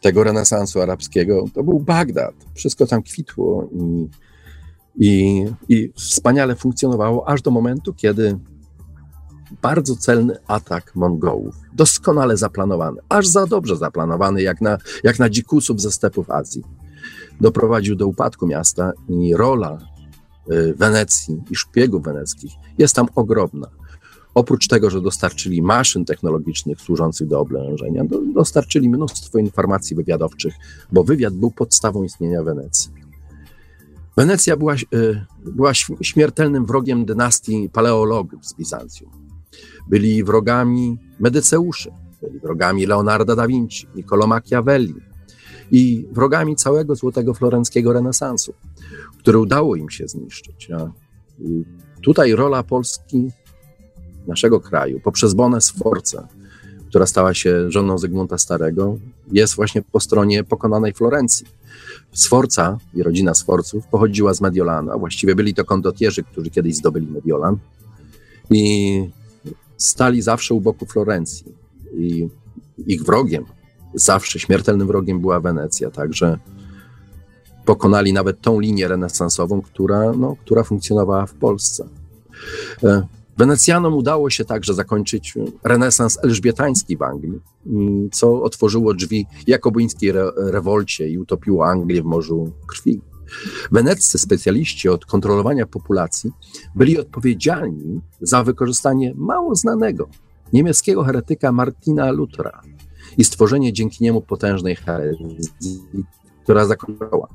[0.08, 2.34] tego renesansu arabskiego, to był Bagdad.
[2.54, 4.08] Wszystko tam kwitło i,
[4.96, 8.40] i, i wspaniale funkcjonowało, aż do momentu, kiedy
[9.62, 15.82] bardzo celny atak Mongołów, doskonale zaplanowany, aż za dobrze zaplanowany, jak na, jak na dzikusów
[15.82, 16.64] ze stepów Azji,
[17.42, 19.78] doprowadził do upadku miasta i rola
[20.52, 23.68] y, Wenecji i szpiegów weneckich jest tam ogromna.
[24.38, 30.54] Oprócz tego, że dostarczyli maszyn technologicznych służących do oblężenia, do, dostarczyli mnóstwo informacji wywiadowczych,
[30.92, 32.92] bo wywiad był podstawą istnienia Wenecji.
[34.18, 39.12] Wenecja była, y, była śmiertelnym wrogiem dynastii paleologów z Bizancjum.
[39.88, 44.96] Byli wrogami Medyceuszy, byli wrogami Leonarda da Vinci, Niccolo Machiavelli
[45.72, 48.54] i wrogami całego złotego florenckiego renesansu,
[49.18, 50.70] który udało im się zniszczyć.
[51.40, 51.64] I
[52.02, 53.32] tutaj rola Polski
[54.28, 56.28] naszego kraju poprzez Bonę Sforcę,
[56.90, 58.98] która stała się żoną Zygmunta Starego,
[59.32, 61.46] jest właśnie po stronie pokonanej Florencji.
[62.12, 67.08] Sforca i rodzina Sforców pochodziła z Mediolanu, a właściwie byli to kondotierzy, którzy kiedyś zdobyli
[67.08, 67.58] Mediolan
[68.52, 69.10] i
[69.78, 71.56] stali zawsze u boku Florencji.
[71.94, 72.28] I
[72.88, 73.46] ich wrogiem,
[73.94, 76.38] zawsze śmiertelnym wrogiem była Wenecja, także
[77.66, 81.88] pokonali nawet tą linię renesansową, która, no, która funkcjonowała w Polsce.
[83.38, 87.40] Wenecjanom udało się także zakończyć renesans elżbietański w Anglii,
[88.12, 93.02] co otworzyło drzwi jakobuńskiej re rewolcie i utopiło Anglię w morzu krwi.
[93.72, 96.32] Weneccy specjaliści od kontrolowania populacji
[96.76, 100.10] byli odpowiedzialni za wykorzystanie mało znanego
[100.54, 102.62] niemieckiego heretyka Martina Luthera
[103.18, 105.38] i stworzenie dzięki niemu potężnej herezji,
[106.44, 107.28] która zakończyła.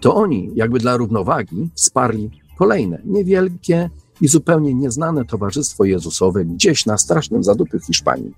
[0.00, 6.98] To oni, jakby dla równowagi, wsparli kolejne niewielkie i zupełnie nieznane Towarzystwo Jezusowe gdzieś na
[6.98, 8.34] strasznym zadupiu Hiszpanii,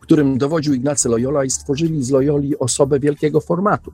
[0.00, 3.92] którym dowodził Ignacy Loyola i stworzyli z Loyoli osobę wielkiego formatu.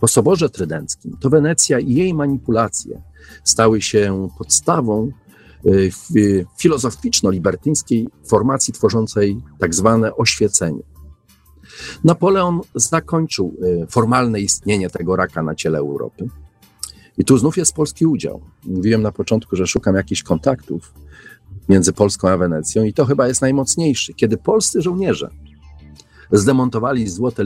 [0.00, 3.02] Po Soborze Trydenckim to Wenecja i jej manipulacje
[3.44, 5.10] stały się podstawą
[5.66, 5.90] y,
[6.58, 10.82] filozoficzno-libertyńskiej formacji tworzącej tak zwane oświecenie.
[12.04, 16.28] Napoleon zakończył y, formalne istnienie tego raka na ciele Europy
[17.20, 18.40] i tu znów jest polski udział.
[18.64, 20.94] Mówiłem na początku, że szukam jakichś kontaktów
[21.68, 24.14] między Polską a Wenecją, i to chyba jest najmocniejszy.
[24.14, 25.30] Kiedy polscy żołnierze
[26.32, 27.44] zdemontowali złote,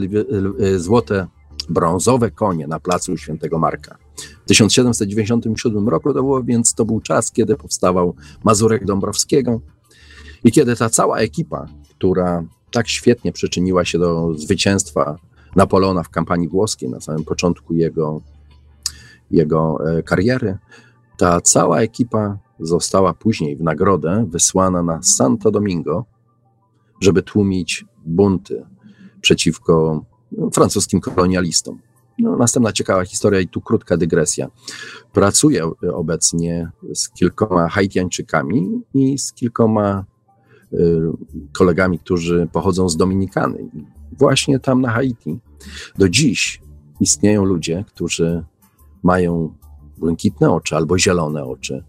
[0.77, 1.27] złote
[1.69, 3.97] brązowe konie na placu Świętego Marka.
[4.45, 9.61] W 1797 roku to było, więc to był czas, kiedy powstawał Mazurek Dąbrowskiego
[10.43, 15.17] i kiedy ta cała ekipa, która tak świetnie przyczyniła się do zwycięstwa
[15.55, 18.21] Napoleona w kampanii włoskiej na samym początku jego,
[19.35, 20.57] jego e, kariery,
[21.17, 26.05] ta cała ekipa została później w nagrodę wysłana na Santo Domingo,
[27.01, 28.65] żeby tłumić bunty
[29.21, 30.05] przeciwko
[30.53, 31.79] francuskim kolonialistom.
[32.19, 34.47] No, następna ciekawa historia i tu krótka dygresja.
[35.13, 40.05] Pracuję obecnie z kilkoma Haitiańczykami i z kilkoma
[40.73, 40.77] y,
[41.57, 43.69] kolegami, którzy pochodzą z Dominikany.
[44.11, 45.39] Właśnie tam na Haiti
[45.97, 46.61] do dziś
[46.99, 48.43] istnieją ludzie, którzy
[49.05, 49.53] mają
[49.97, 51.83] błękitne oczy albo zielone oczy,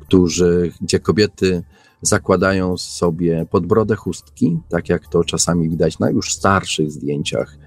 [0.00, 1.62] którzy, gdzie kobiety
[2.02, 7.58] zakładają sobie pod brodę chustki, tak jak to czasami widać na już starszych zdjęciach,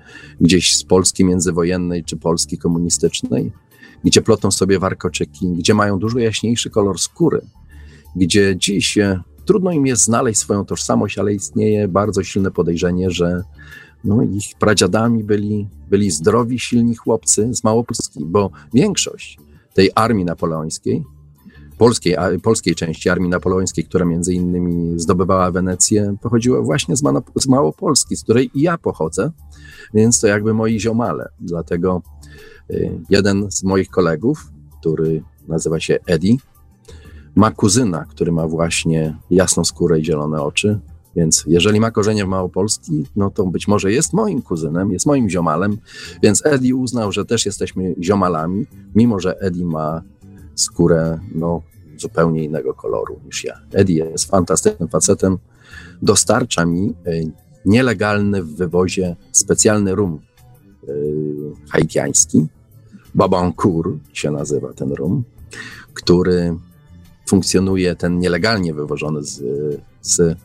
[0.42, 3.52] gdzieś z Polski międzywojennej czy Polski komunistycznej,
[4.04, 7.42] gdzie plotą sobie warkoczyki, gdzie mają dużo jaśniejszy kolor skóry,
[8.16, 8.98] gdzie dziś
[9.46, 13.44] trudno im jest znaleźć swoją tożsamość, ale istnieje bardzo silne podejrzenie, że
[14.04, 19.38] no, ich pradziadami byli, byli zdrowi, silni chłopcy z Małopolski, bo większość
[19.74, 21.04] tej armii napoleońskiej
[21.82, 27.02] polskiej, polskiej części armii napoleońskiej, która między innymi zdobywała Wenecję, pochodziła właśnie z,
[27.36, 29.32] z Małopolski, z której i ja pochodzę,
[29.94, 31.30] więc to jakby moi ziomale.
[31.40, 32.02] Dlatego
[32.72, 36.36] y, jeden z moich kolegów, który nazywa się Eddie,
[37.36, 40.80] ma kuzyna, który ma właśnie jasną skórę i zielone oczy.
[41.16, 45.30] Więc jeżeli ma korzenie w Małopolski, no to być może jest moim kuzynem, jest moim
[45.30, 45.78] ziomalem.
[46.24, 50.02] Więc Eddie uznał, że też jesteśmy ziomalami, mimo że Eddie ma
[50.56, 51.62] skórę no,
[51.98, 53.54] zupełnie innego koloru niż ja.
[53.72, 55.38] Eddie jest fantastycznym facetem,
[56.02, 57.12] dostarcza mi e,
[57.66, 60.20] nielegalny w wywozie specjalny rum
[60.88, 60.94] yy,
[61.70, 62.48] haitiański,
[63.16, 65.24] Babancourt się nazywa ten rum,
[65.94, 66.56] który
[67.28, 69.44] funkcjonuje, ten nielegalnie wywożony z,
[70.02, 70.38] z,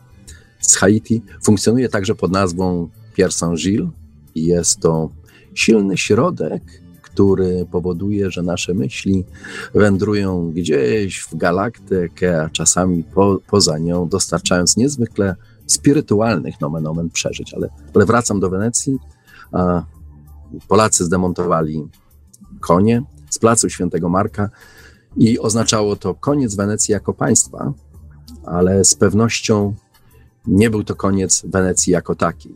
[0.67, 3.89] z Haiti, funkcjonuje także pod nazwą Pierre Saint-Gilles
[4.35, 5.09] i jest to
[5.53, 6.63] silny środek
[7.17, 9.25] który powoduje, że nasze myśli
[9.73, 15.35] wędrują gdzieś w galaktykę, a czasami po, poza nią, dostarczając niezwykle
[15.67, 17.53] spirytualnych nomen omen przeżyć.
[17.53, 18.97] Ale, ale wracam do Wenecji.
[20.67, 21.87] Polacy zdemontowali
[22.59, 24.49] konie z placu Świętego Marka
[25.15, 27.73] i oznaczało to koniec Wenecji jako państwa,
[28.45, 29.75] ale z pewnością
[30.47, 32.55] nie był to koniec Wenecji jako takiej.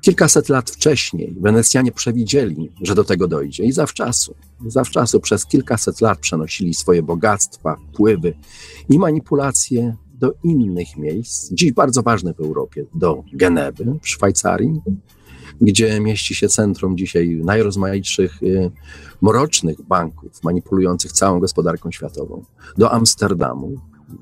[0.00, 4.34] Kilkaset lat wcześniej Wenecjanie przewidzieli, że do tego dojdzie i zawczasu,
[4.66, 8.34] zawczasu przez kilkaset lat przenosili swoje bogactwa, wpływy
[8.88, 14.80] i manipulacje do innych miejsc, dziś bardzo ważne w Europie, do Genewy w Szwajcarii,
[15.60, 18.70] gdzie mieści się centrum dzisiaj najrozmaitszych y,
[19.22, 22.44] mrocznych banków manipulujących całą gospodarką światową,
[22.78, 23.80] do Amsterdamu,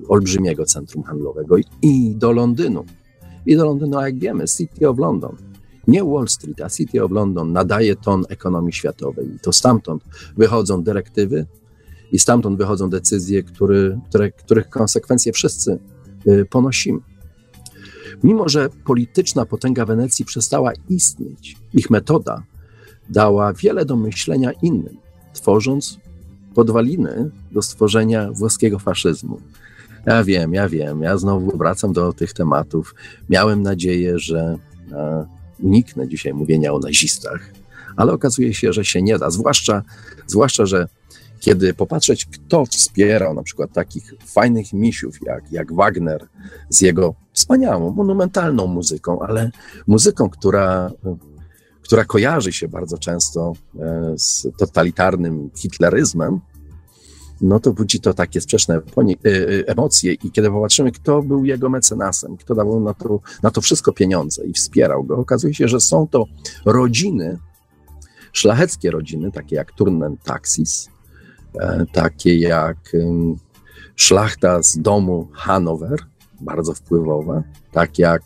[0.08, 2.84] olbrzymiego centrum handlowego i do Londynu.
[3.46, 5.36] I do Londynu, jak wiemy, City of London
[5.88, 9.34] nie Wall Street, a City of London nadaje ton ekonomii światowej.
[9.34, 10.04] I to stamtąd
[10.36, 11.46] wychodzą dyrektywy
[12.12, 15.78] i stamtąd wychodzą decyzje, który, które, których konsekwencje wszyscy
[16.26, 17.00] y, ponosimy.
[18.22, 22.42] Mimo, że polityczna potęga Wenecji przestała istnieć, ich metoda
[23.08, 24.96] dała wiele do myślenia innym,
[25.32, 25.98] tworząc
[26.54, 29.40] podwaliny do stworzenia włoskiego faszyzmu.
[30.06, 32.94] Ja wiem, ja wiem, ja znowu wracam do tych tematów.
[33.28, 34.58] Miałem nadzieję, że
[34.92, 35.26] e,
[35.62, 37.50] uniknę dzisiaj mówienia o nazistach,
[37.96, 39.30] ale okazuje się, że się nie da.
[39.30, 39.82] Zwłaszcza,
[40.26, 40.88] zwłaszcza że
[41.40, 46.26] kiedy popatrzeć, kto wspierał na przykład takich fajnych misiów jak, jak Wagner
[46.68, 49.50] z jego wspaniałą, monumentalną muzyką, ale
[49.86, 50.90] muzyką, która,
[51.82, 56.40] która kojarzy się bardzo często e, z totalitarnym hitleryzmem,
[57.40, 61.68] no to budzi to takie sprzeczne e, e, emocje i kiedy popatrzymy, kto był jego
[61.68, 65.80] mecenasem, kto dawał na to, na to wszystko pieniądze i wspierał go, okazuje się, że
[65.80, 66.26] są to
[66.64, 67.38] rodziny,
[68.32, 70.88] szlacheckie rodziny, takie jak Turnen Taxis,
[71.54, 72.92] e, takie jak
[73.96, 75.98] szlachta z domu Hanower,
[76.40, 77.42] bardzo wpływowa,
[77.72, 78.22] tak jak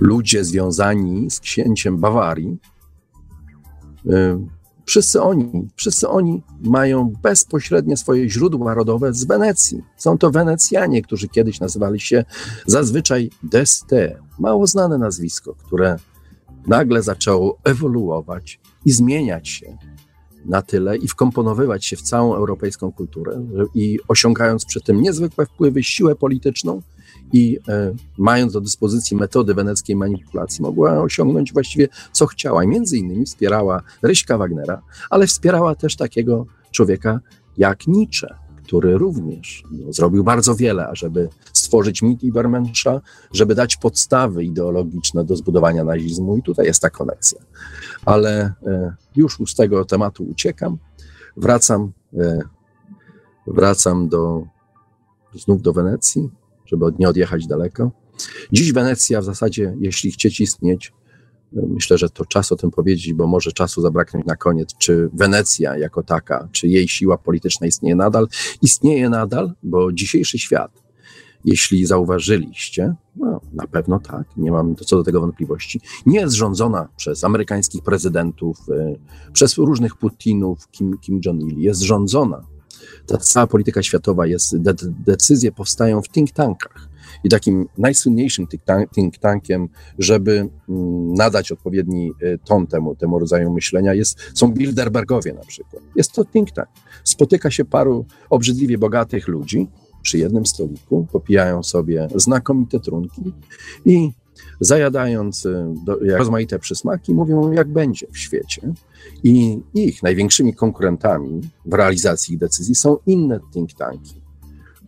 [0.00, 2.58] ludzie związani z księciem Bawarii,
[4.84, 9.82] Wszyscy oni, wszyscy oni mają bezpośrednie swoje źródła rodowe z Wenecji.
[9.96, 12.24] Są to Wenecjanie, którzy kiedyś nazywali się
[12.66, 15.96] zazwyczaj Deste, mało znane nazwisko, które
[16.66, 19.78] nagle zaczęło ewoluować i zmieniać się
[20.44, 25.82] na tyle i wkomponowywać się w całą europejską kulturę i osiągając przy tym niezwykłe wpływy,
[25.82, 26.82] siłę polityczną
[27.32, 32.64] i e, mając do dyspozycji metody weneckiej manipulacji, mogła osiągnąć właściwie co chciała.
[32.64, 37.20] I między innymi wspierała Ryśka Wagnera, ale wspierała też takiego człowieka
[37.56, 38.34] jak Nietzsche,
[38.64, 43.00] który również no, zrobił bardzo wiele, ażeby stworzyć mit Ibermensza,
[43.32, 47.40] żeby dać podstawy ideologiczne do zbudowania nazizmu i tutaj jest ta koneksja.
[48.04, 50.78] Ale e, już z tego tematu uciekam,
[51.36, 52.38] wracam, e,
[53.46, 54.46] wracam do,
[55.34, 56.30] znów do Wenecji,
[56.74, 57.90] żeby nie odjechać daleko.
[58.52, 60.92] Dziś Wenecja w zasadzie, jeśli chcieć istnieć,
[61.52, 64.74] Myślę, że to czas o tym powiedzieć, bo może czasu zabraknąć na koniec.
[64.78, 68.28] Czy Wenecja jako taka, czy jej siła polityczna istnieje nadal?
[68.62, 70.82] Istnieje nadal, bo dzisiejszy świat,
[71.44, 76.88] jeśli zauważyliście, no, na pewno tak, nie mam co do tego wątpliwości, nie jest rządzona
[76.96, 78.98] przez amerykańskich prezydentów, y,
[79.32, 81.58] przez różnych Putinów, Kim, Kim Jong-il.
[81.58, 82.53] Jest rządzona.
[83.06, 84.74] Ta cała polityka światowa jest, de
[85.06, 86.88] decyzje powstają w think tankach
[87.24, 88.46] i takim najsłynniejszym
[88.94, 95.32] think tankiem, żeby mm, nadać odpowiedni y, ton temu, temu rodzaju myślenia, jest, są Bilderbergowie
[95.32, 95.82] na przykład.
[95.96, 96.68] Jest to think tank.
[97.04, 99.68] Spotyka się paru obrzydliwie bogatych ludzi
[100.02, 103.32] przy jednym stoliku, popijają sobie znakomite trunki
[103.84, 104.10] i
[104.60, 108.72] zajadając y, do, rozmaite przysmaki, mówią, jak będzie w świecie.
[109.24, 114.24] I ich największymi konkurentami w realizacji decyzji są inne think tanki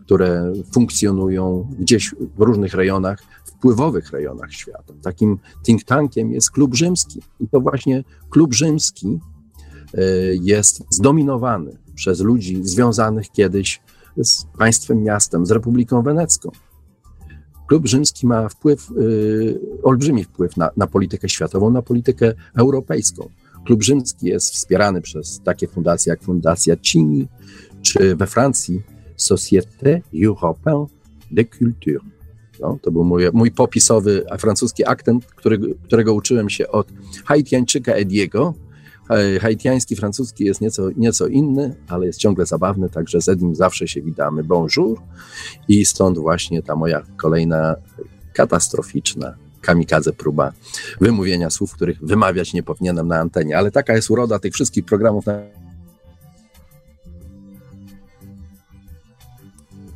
[0.07, 4.95] które funkcjonują gdzieś w różnych rejonach, wpływowych rejonach świata.
[5.03, 7.23] Takim think tankiem jest Klub Rzymski.
[7.41, 9.19] I to właśnie Klub Rzymski
[9.95, 10.01] e,
[10.43, 13.81] jest zdominowany przez ludzi związanych kiedyś
[14.17, 16.51] z państwem miastem, z Republiką Wenecką.
[17.67, 23.29] Klub Rzymski ma wpływ, y, olbrzymi wpływ na, na politykę światową, na politykę europejską.
[23.65, 27.29] Klub Rzymski jest wspierany przez takie fundacje jak Fundacja Cini,
[27.83, 28.83] czy we Francji
[29.17, 30.87] Société Européenne
[31.31, 32.01] de Culture.
[32.61, 35.27] No, to był mój, mój popisowy francuski akcent,
[35.83, 36.89] którego uczyłem się od
[37.25, 38.55] Haitiańczyka Ediego.
[39.41, 44.03] Haitiański, francuski jest nieco, nieco inny, ale jest ciągle zabawny, także z Edim zawsze się
[44.03, 44.45] witamy.
[44.45, 45.01] Bonjour.
[45.69, 47.75] I stąd właśnie ta moja kolejna
[48.33, 50.53] katastroficzna kamikadze próba
[51.01, 53.59] wymówienia słów, których wymawiać nie powinienem na antenie.
[53.59, 55.43] Ale taka jest uroda tych wszystkich programów na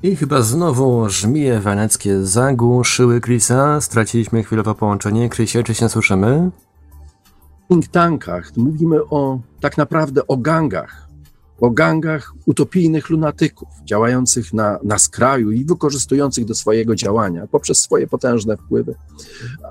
[0.03, 3.81] I chyba znowu żmije weneckie zagłuszyły Chrisa.
[3.81, 5.29] Straciliśmy chwilowo połączenie.
[5.29, 6.51] Chrisie, czy się słyszymy?
[7.71, 11.09] Think tankach mówimy o tak naprawdę o gangach.
[11.61, 18.07] O gangach utopijnych lunatyków, działających na, na skraju i wykorzystujących do swojego działania poprzez swoje
[18.07, 18.95] potężne wpływy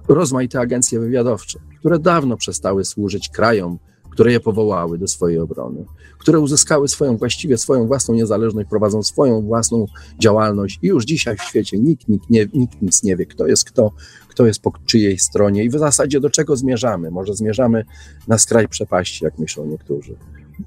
[0.08, 3.80] rozmaite agencje wywiadowcze, które dawno przestały służyć krajom,
[4.10, 5.86] które je powołały do swojej obrony,
[6.18, 9.86] które uzyskały swoją właściwie swoją własną niezależność, prowadzą swoją własną
[10.20, 13.66] działalność i już dzisiaj w świecie nikt, nikt, nie, nikt nic nie wie, kto jest
[13.66, 13.92] kto,
[14.28, 17.12] kto jest po czyjej stronie i w zasadzie do czego zmierzamy.
[17.12, 17.86] Może zmierzamy
[18.28, 20.16] na skraj przepaści, jak myślą niektórzy,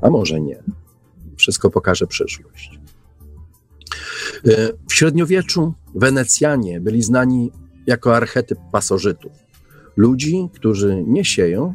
[0.01, 0.63] a może nie.
[1.37, 2.81] Wszystko pokaże przyszłość.
[4.47, 7.51] E, w średniowieczu Wenecjanie byli znani
[7.87, 9.33] jako archetyp pasożytów.
[9.97, 11.75] Ludzi, którzy nie sieją,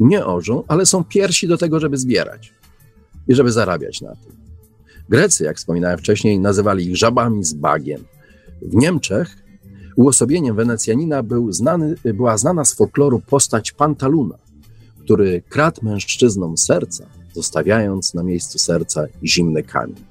[0.00, 2.52] nie orzą, ale są pierwsi do tego, żeby zbierać
[3.28, 4.32] i żeby zarabiać na tym.
[5.08, 8.04] Grecy, jak wspominałem wcześniej, nazywali ich żabami z bagien.
[8.62, 9.36] W Niemczech
[9.96, 14.38] uosobieniem Wenecjanina był znany, była znana z folkloru postać Pantaluna,
[15.04, 20.04] który kradł mężczyznom serca, zostawiając na miejscu serca zimny kamień.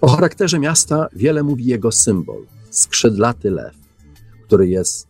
[0.00, 3.74] O charakterze miasta wiele mówi jego symbol skrzydlaty lew,
[4.46, 5.08] który jest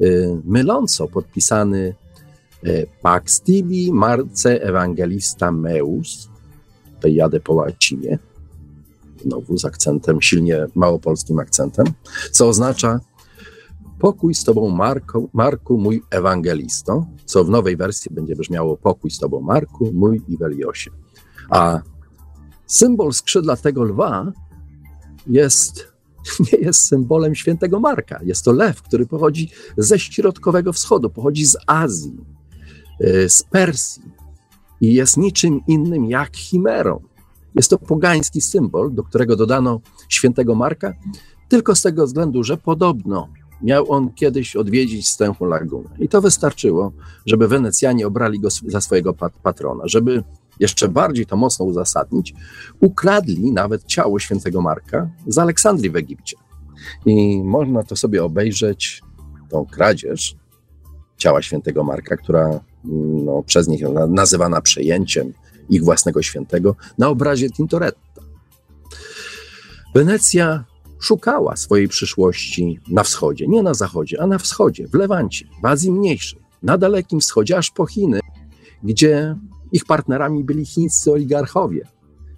[0.00, 1.94] y, myląco podpisany
[3.02, 6.28] Pax tibi marce evangelista meus,
[6.94, 8.18] tutaj jadę po łacinie,
[9.24, 11.86] znowu z akcentem, silnie małopolskim akcentem,
[12.32, 13.00] co oznacza
[14.00, 19.18] pokój z tobą Marku, Marku, mój ewangelisto, co w nowej wersji będzie brzmiało pokój z
[19.18, 20.90] tobą Marku, mój Iweliosie.
[21.50, 21.80] A
[22.66, 24.32] symbol skrzydlatego lwa
[25.26, 25.92] jest,
[26.52, 28.20] nie jest symbolem świętego Marka.
[28.22, 32.16] Jest to lew, który pochodzi ze środkowego wschodu, pochodzi z Azji.
[32.18, 32.39] E,
[33.28, 34.02] z Persji
[34.80, 37.00] i jest niczym innym jak chimerą.
[37.54, 40.92] Jest to pogański symbol, do którego dodano świętego Marka,
[41.48, 43.28] tylko z tego względu, że podobno
[43.62, 45.88] miał on kiedyś odwiedzić Stęchą Lagunę.
[45.98, 46.92] I to wystarczyło,
[47.26, 49.82] żeby Wenecjanie obrali go za swojego pat patrona.
[49.86, 50.24] Żeby
[50.60, 52.34] jeszcze bardziej to mocno uzasadnić,
[52.80, 56.36] ukradli nawet ciało świętego Marka z Aleksandrii w Egipcie.
[57.06, 59.02] I można to sobie obejrzeć,
[59.48, 60.36] tą kradzież
[61.16, 65.32] ciała świętego Marka, która no, przez nich nazywana przejęciem
[65.68, 68.00] ich własnego świętego, na obrazie Tintoretta.
[69.94, 70.64] Wenecja
[71.00, 75.92] szukała swojej przyszłości na wschodzie, nie na zachodzie, a na wschodzie, w Lewancie, w Azji
[75.92, 78.20] Mniejszej, na Dalekim Wschodzie, aż po Chiny,
[78.82, 79.36] gdzie
[79.72, 81.86] ich partnerami byli chińscy oligarchowie,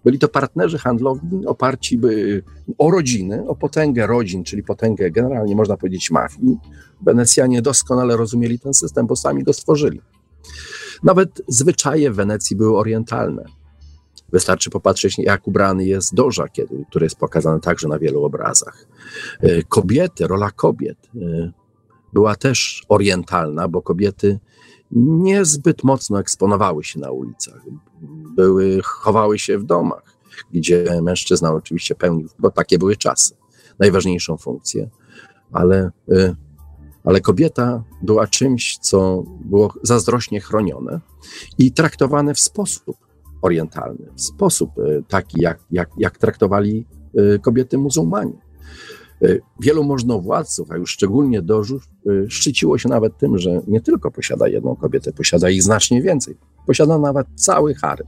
[0.05, 2.43] Byli to partnerzy handlowi oparci by
[2.79, 6.57] o rodziny, o potęgę rodzin, czyli potęgę generalnie można powiedzieć mafii.
[7.03, 10.01] Wenecjanie doskonale rozumieli ten system, bo sami go stworzyli.
[11.03, 13.45] Nawet zwyczaje w Wenecji były orientalne.
[14.33, 18.87] Wystarczy popatrzeć, jak ubrany jest Doża, kiedy, który jest pokazany także na wielu obrazach.
[19.41, 21.53] E, kobiety, rola kobiet e,
[22.13, 24.39] była też orientalna, bo kobiety
[24.93, 27.61] niezbyt mocno eksponowały się na ulicach.
[28.37, 30.17] Były, chowały się w domach,
[30.53, 33.35] gdzie mężczyzna oczywiście pełnił, bo takie były czasy,
[33.79, 34.91] najważniejszą funkcję,
[35.53, 36.35] ale, e,
[37.05, 41.01] ale kobieta była czymś, co było zazdrośnie chronione
[41.59, 42.97] i traktowane w sposób
[43.43, 48.39] orientalny, w sposób e, taki, jak, jak, jak traktowali e, kobiety muzułmanie.
[49.23, 51.89] E, wielu możnowładców, a już szczególnie dożów,
[52.29, 56.37] szczyciło się nawet tym, że nie tylko posiada jedną kobietę, posiada ich znacznie więcej.
[56.67, 58.07] Posiada nawet cały harem.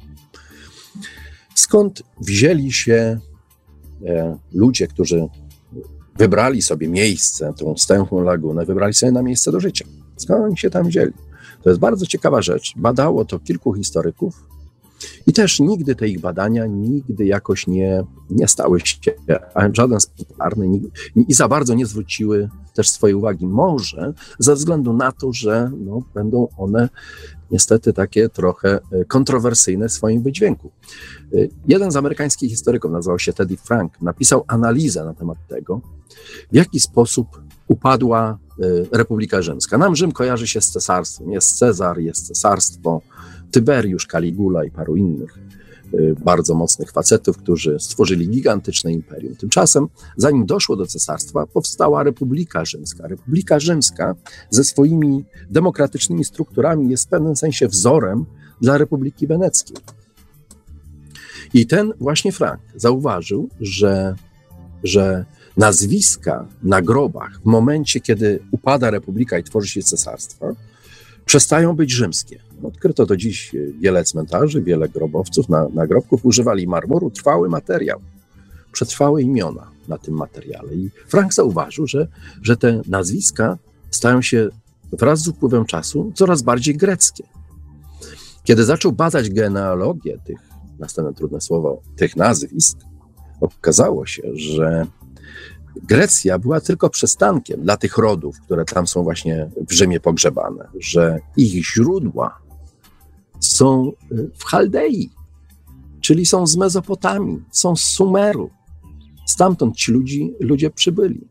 [1.55, 3.19] Skąd wzięli się
[4.53, 5.29] ludzie, którzy
[6.19, 9.85] wybrali sobie miejsce, tą stęchłą lagunę, wybrali sobie na miejsce do życia?
[10.17, 11.13] Skąd oni się tam wzięli?
[11.63, 12.73] To jest bardzo ciekawa rzecz.
[12.77, 14.45] Badało to kilku historyków,
[15.27, 18.97] i też nigdy te ich badania nigdy jakoś nie, nie stały się,
[19.73, 20.81] żaden popularny
[21.29, 23.47] i za bardzo nie zwróciły też swojej uwagi.
[23.47, 26.89] Może ze względu na to, że no, będą one
[27.51, 30.71] niestety takie trochę e, kontrowersyjne w swoim wydźwięku.
[31.35, 31.37] E,
[31.69, 35.81] jeden z amerykańskich historyków, nazywał się Teddy Frank, napisał analizę na temat tego,
[36.53, 38.65] w jaki sposób upadła e,
[38.99, 39.79] Republika Rzymska.
[39.79, 41.31] Nam Rzym kojarzy się z cesarstwem.
[41.31, 43.03] Jest Cezar, jest cesarstwo,
[43.55, 45.39] Tyberiusz, Caligula i paru innych
[45.95, 49.37] y, bardzo mocnych facetów, którzy stworzyli gigantyczne imperium.
[49.37, 49.87] Tymczasem,
[50.17, 53.09] zanim doszło do cesarstwa, powstała Republika Rzymska.
[53.09, 54.15] Republika Rzymska
[54.51, 58.27] ze swoimi demokratycznymi strukturami jest w pewnym sensie wzorem
[58.61, 59.77] dla Republiki Weneckiej.
[61.55, 64.15] I ten właśnie Frank zauważył, że,
[64.85, 65.25] że
[65.57, 70.57] nazwiska na grobach w momencie, kiedy upada republika i tworzy się cesarstwo,
[71.25, 72.41] przestają być rzymskie.
[72.63, 78.01] Odkryto do dziś wiele cmentarzy, wiele grobowców, na, nagrobków używali marmuru, trwały materiał,
[78.73, 80.75] przetrwałe imiona na tym materiale.
[80.75, 82.09] I Frank zauważył, że,
[82.43, 83.59] że te nazwiska
[83.91, 84.49] stają się
[84.93, 87.25] wraz z upływem czasu coraz bardziej greckie.
[88.45, 90.39] Kiedy zaczął badać genealogię tych,
[90.79, 92.79] następne trudne słowo, tych nazwisk,
[93.41, 94.87] okazało się, że
[95.83, 101.21] Grecja była tylko przystankiem dla tych rodów, które tam są właśnie w Rzymie pogrzebane, że
[101.37, 102.39] ich źródła
[103.41, 105.11] są y, w Chaldei,
[106.01, 108.51] czyli są z Mezopotamii, są z Sumeru.
[109.27, 111.29] Stamtąd ci ludzi, ludzie przybyli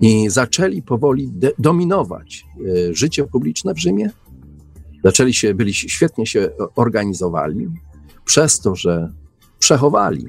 [0.00, 4.10] i zaczęli powoli de- dominować y, życie publiczne w Rzymie.
[5.04, 7.68] Zaczęli się, byli świetnie się organizowali,
[8.24, 9.12] przez to, że
[9.58, 10.26] przechowali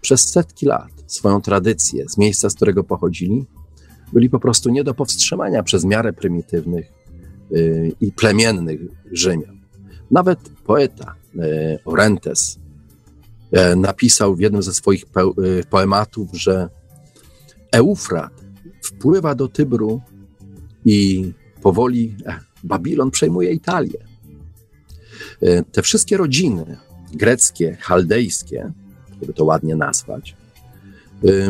[0.00, 3.46] przez setki lat swoją tradycję z miejsca, z którego pochodzili,
[4.12, 6.92] byli po prostu nie do powstrzymania przez miarę prymitywnych
[7.50, 8.80] yy, i plemiennych
[9.12, 9.60] Rzymian.
[10.10, 11.78] Nawet poeta yy,
[13.52, 16.68] yy, napisał w jednym ze swoich po, y, poematów, że
[17.72, 18.32] Eufrat
[18.82, 20.00] wpływa do Tybru
[20.84, 21.32] i
[21.62, 23.98] powoli eh, Babilon przejmuje Italię.
[25.42, 26.78] Y, te wszystkie rodziny
[27.14, 28.72] greckie, chaldejskie,
[29.20, 30.36] żeby to ładnie nazwać,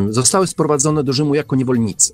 [0.09, 2.13] zostały sprowadzone do Rzymu jako niewolnicy.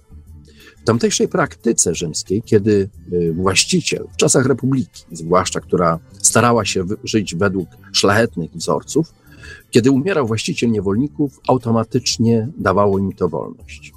[0.82, 2.90] W tamtejszej praktyce rzymskiej, kiedy
[3.34, 9.14] właściciel, w czasach republiki, zwłaszcza, która starała się żyć według szlachetnych wzorców,
[9.70, 13.94] kiedy umierał właściciel niewolników, automatycznie dawało im to wolność.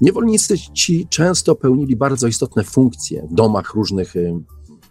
[0.00, 4.14] Niewolnicy ci często pełnili bardzo istotne funkcje w domach różnych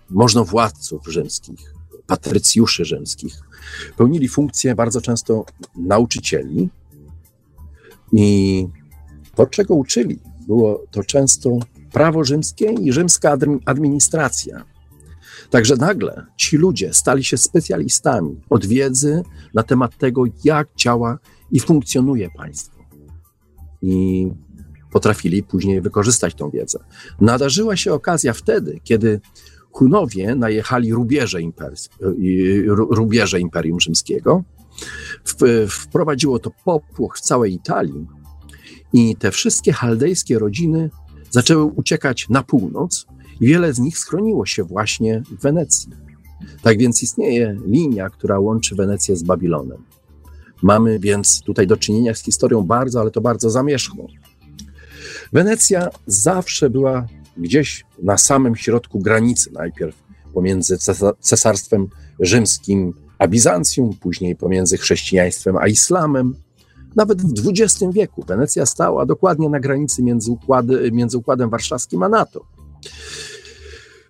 [0.09, 1.74] możnowładców rzymskich,
[2.07, 3.39] patrycjuszy rzymskich,
[3.97, 5.45] pełnili funkcje bardzo często
[5.75, 6.69] nauczycieli
[8.11, 8.67] i
[9.35, 11.59] to, czego uczyli, było to często
[11.91, 14.65] prawo rzymskie i rzymska administracja.
[15.49, 21.19] Także nagle ci ludzie stali się specjalistami od wiedzy na temat tego, jak działa
[21.51, 22.79] i funkcjonuje państwo.
[23.81, 24.27] I
[24.91, 26.79] potrafili później wykorzystać tą wiedzę.
[27.21, 29.21] Nadarzyła się okazja wtedy, kiedy
[29.75, 31.89] Hunowie najechali rubieże, impers,
[32.89, 34.43] rubieże Imperium Rzymskiego.
[35.69, 38.07] Wprowadziło to popłoch w całej Italii
[38.93, 40.89] i te wszystkie chaldejskie rodziny
[41.31, 43.05] zaczęły uciekać na północ
[43.41, 45.91] i wiele z nich schroniło się właśnie w Wenecji.
[46.61, 49.83] Tak więc istnieje linia, która łączy Wenecję z Babilonem.
[50.63, 54.07] Mamy więc tutaj do czynienia z historią bardzo, ale to bardzo zamierzchłą.
[55.33, 57.07] Wenecja zawsze była
[57.37, 59.95] gdzieś na samym środku granicy, najpierw
[60.33, 60.77] pomiędzy
[61.19, 61.87] cesarstwem
[62.19, 66.35] rzymskim a Bizancjum, później pomiędzy chrześcijaństwem a islamem.
[66.95, 72.09] Nawet w XX wieku Wenecja stała dokładnie na granicy między, układy, między Układem Warszawskim a
[72.09, 72.45] NATO.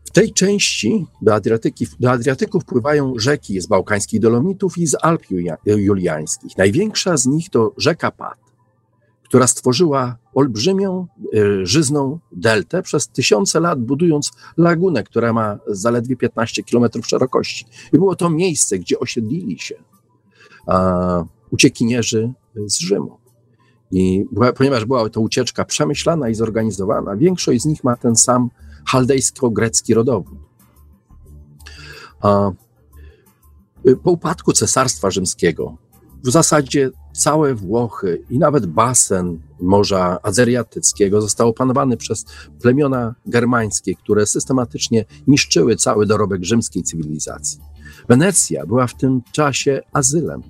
[0.05, 5.23] W tej części do, Adriatyki, do Adriatyku wpływają rzeki z bałkańskich Dolomitów i z Alp
[5.65, 6.57] Juliańskich.
[6.57, 8.38] Największa z nich to rzeka Pat,
[9.23, 16.64] która stworzyła olbrzymią, e, żyzną deltę przez tysiące lat, budując lagunę, która ma zaledwie 15
[16.64, 17.66] kilometrów szerokości.
[17.94, 19.76] I było to miejsce, gdzie osiedlili się
[21.52, 22.34] uciekinierzy
[22.66, 23.18] z Rzymu.
[23.92, 24.26] I
[24.58, 28.50] ponieważ była to ucieczka przemyślana i zorganizowana, większość z nich ma ten sam
[28.86, 30.40] chaldejsko-grecki rodowód.
[33.88, 35.78] Y, po upadku Cesarstwa Rzymskiego
[36.24, 42.26] w zasadzie całe Włochy i nawet basen Morza Azeriatyckiego został opanowany przez
[42.61, 47.59] plemiona germańskie, które systematycznie niszczyły cały dorobek rzymskiej cywilizacji.
[48.07, 50.41] Wenecja była w tym czasie azylem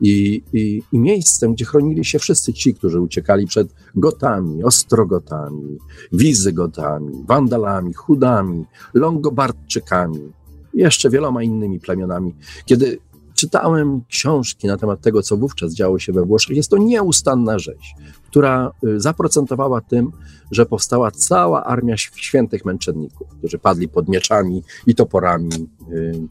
[0.00, 5.78] i, i, i, miejscem, gdzie chronili się wszyscy ci, którzy uciekali przed Gotami, Ostrogotami,
[6.12, 10.32] Wizygotami, Wandalami, Chudami, Longobardczykami,
[10.74, 12.34] jeszcze wieloma innymi plemionami.
[12.66, 12.98] Kiedy
[13.42, 16.56] czytałem książki na temat tego, co wówczas działo się we Włoszech.
[16.56, 17.94] Jest to nieustanna rzeź,
[18.26, 20.12] która y, zaprocentowała tym,
[20.50, 26.28] że powstała cała armia świętych męczenników, którzy padli pod mieczami i toporami y,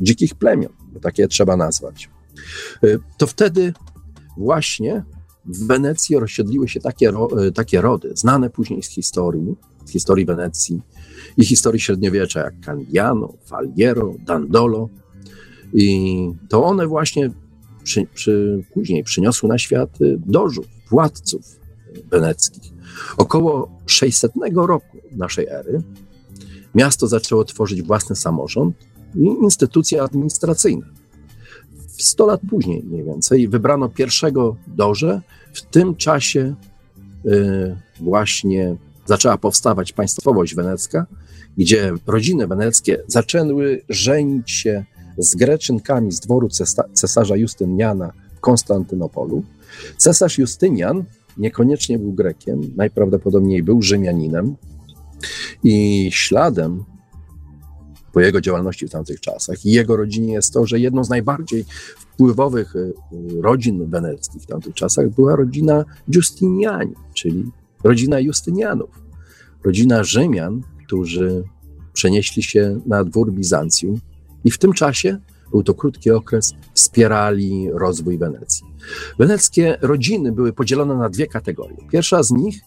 [0.00, 2.10] dzikich plemion, bo takie trzeba nazwać.
[2.84, 3.72] Y, to wtedy
[4.36, 5.04] właśnie
[5.44, 7.12] w Wenecji rozsiedliły się takie,
[7.54, 10.82] takie rody, znane później z historii, z historii Wenecji
[11.36, 14.88] i historii średniowiecza, jak Candiano, Faliero, Dandolo,
[15.72, 17.30] i to one właśnie
[17.84, 21.42] przy, przy, później przyniosły na świat y, dożów, władców
[22.10, 22.72] weneckich.
[23.16, 25.82] Około 600 roku naszej ery
[26.74, 28.76] miasto zaczęło tworzyć własny samorząd
[29.14, 30.86] i instytucje administracyjne.
[31.86, 35.20] 100 lat później mniej więcej wybrano pierwszego doże.
[35.52, 36.54] W tym czasie
[37.26, 41.06] y, właśnie zaczęła powstawać państwowość wenecka,
[41.58, 44.84] gdzie rodziny weneckie zaczęły żenić się
[45.18, 46.48] z Greczynkami z dworu
[46.92, 49.42] cesarza Justyniana w Konstantynopolu.
[49.96, 51.04] Cesarz Justynian
[51.36, 54.56] niekoniecznie był Grekiem, najprawdopodobniej był Rzymianinem
[55.64, 56.84] i śladem
[58.12, 61.64] po jego działalności w tamtych czasach i jego rodzinie jest to, że jedną z najbardziej
[61.98, 62.92] wpływowych y,
[63.40, 67.44] rodzin weneckich w tamtych czasach była rodzina Justiniani, czyli
[67.84, 68.90] rodzina Justynianów,
[69.64, 71.44] rodzina Rzymian, którzy
[71.92, 74.00] przenieśli się na dwór Bizancjum
[74.44, 75.18] i w tym czasie,
[75.50, 78.66] był to krótki okres, wspierali rozwój Wenecji.
[79.18, 81.76] Weneckie rodziny były podzielone na dwie kategorie.
[81.90, 82.60] Pierwsza z nich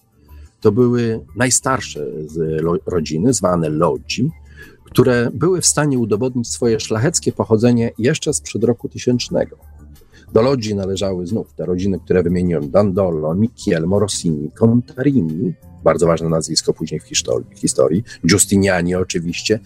[0.62, 2.06] to były najstarsze
[2.86, 4.30] rodziny, zwane lodzi,
[4.84, 9.58] które były w stanie udowodnić swoje szlacheckie pochodzenie jeszcze sprzed roku tysięcznego.
[10.34, 15.54] Do lodzi należały znów te rodziny, które wymieniłem: Dandolo, Michiel, Morosini, Contarini,
[15.84, 19.60] bardzo ważne nazwisko później w historii, w historii Giustiniani oczywiście,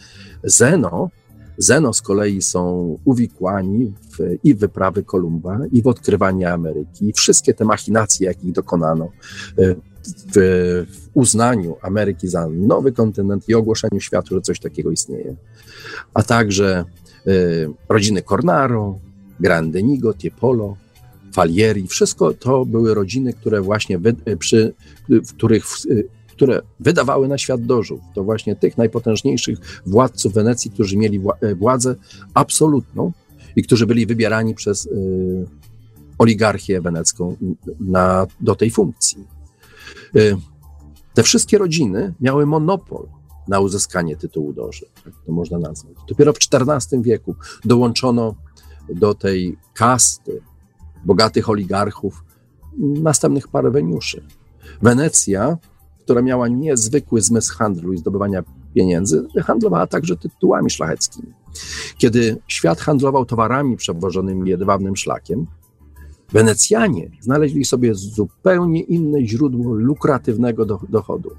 [0.43, 1.09] Zeno,
[1.57, 7.13] Zeno z kolei są uwikłani w, i w wyprawy Kolumba, i w odkrywanie Ameryki.
[7.13, 9.05] Wszystkie te machinacje, jakich dokonano
[9.57, 9.75] e,
[10.07, 15.35] w, w uznaniu Ameryki za nowy kontynent i ogłoszeniu światu, że coś takiego istnieje.
[16.13, 16.85] A także
[17.27, 18.99] y, rodziny Cornaro,
[19.39, 20.77] Grandenigo, Tiepolo,
[21.33, 24.73] Falieri, wszystko to były rodziny, które właśnie wy, przy,
[25.09, 25.65] w których
[26.35, 27.99] które wydawały na świat dożów.
[28.15, 31.95] To właśnie tych najpotężniejszych władców Wenecji, którzy mieli e, władzę
[32.33, 33.11] absolutną
[33.55, 35.45] i którzy byli wybierani przez y,
[36.17, 37.35] oligarchię wenecką
[37.79, 39.27] na, do tej funkcji.
[40.15, 40.37] Y,
[41.13, 43.07] te wszystkie rodziny miały monopol
[43.47, 45.93] na uzyskanie tytułu doży, tak to można nazwać.
[46.07, 48.35] Dopiero w XIV wieku dołączono
[48.89, 50.41] do tej kasty
[51.05, 52.23] bogatych oligarchów
[52.77, 54.23] następnych parweniuszy.
[54.81, 55.57] Wenecja
[56.05, 58.43] która miała niezwykły zmysł handlu i zdobywania
[58.73, 61.33] pieniędzy, handlowała także tytułami szlacheckimi.
[61.97, 65.47] Kiedy świat handlował towarami przewożonymi jedwabnym szlakiem,
[66.31, 71.31] Wenecjanie znaleźli sobie zupełnie inne źródło lukratywnego dochodu.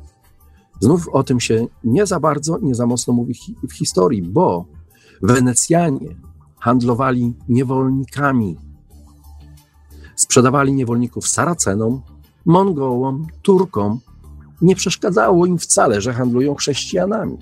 [0.81, 3.35] Znów o tym się nie za bardzo, nie za mocno mówi
[3.69, 4.64] w historii, bo
[5.23, 6.17] Wenecjanie
[6.59, 8.57] handlowali niewolnikami.
[10.17, 12.03] Sprzedawali niewolników Saracenom,
[12.45, 14.01] Mongołom, Turkom,
[14.61, 17.38] nie przeszkadzało im wcale, że handlują chrześcijanami.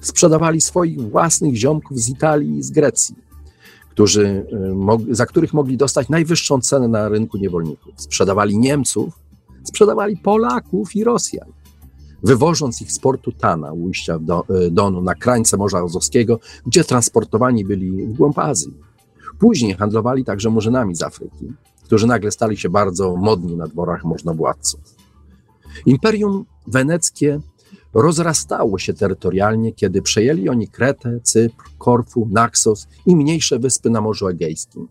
[0.00, 3.14] Sprzedawali swoich własnych ziomków z Italii i z Grecji,
[3.90, 4.46] którzy,
[5.10, 7.94] y, za których mogli dostać najwyższą cenę na rynku niewolników.
[7.96, 9.14] Sprzedawali Niemców,
[9.64, 11.48] sprzedawali Polaków i Rosjan,
[12.22, 17.64] wywożąc ich z portu Tana, ujścia do, y, Donu, na krańce Morza Azowskiego, gdzie transportowani
[17.64, 18.74] byli w głąb Azji.
[19.38, 21.52] Później handlowali także murzynami z Afryki,
[21.82, 24.80] którzy nagle stali się bardzo modni na dworach możnowładców.
[25.86, 27.40] Imperium weneckie
[27.94, 34.28] rozrastało się terytorialnie, kiedy przejęli oni Kretę, Cypr, Korfu, Naxos i mniejsze wyspy na Morzu
[34.28, 34.88] Egejskim.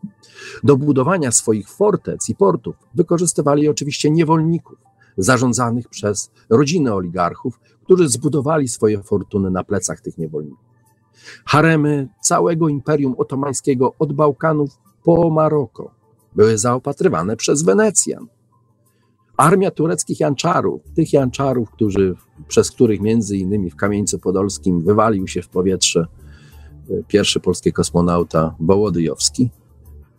[0.63, 4.77] Do budowania swoich fortec i portów wykorzystywali oczywiście niewolników,
[5.17, 10.73] zarządzanych przez rodziny oligarchów, którzy zbudowali swoje fortuny na plecach tych niewolników.
[11.45, 14.69] Haremy całego Imperium Otomańskiego od Bałkanów
[15.03, 15.91] po Maroko
[16.35, 18.27] były zaopatrywane przez Wenecjan.
[19.37, 22.15] Armia tureckich janczarów, tych janczarów, którzy,
[22.47, 26.07] przez których między innymi w Kamieńcu Podolskim wywalił się w powietrze
[26.89, 29.49] e, pierwszy polski kosmonauta Wołodyjowski,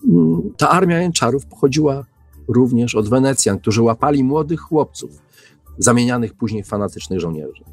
[0.09, 2.05] mm, ta armia janczarów pochodziła
[2.49, 5.11] również od Wenecjan, którzy łapali młodych chłopców,
[5.79, 7.65] zamienianych później w fanatycznych żołnierzy.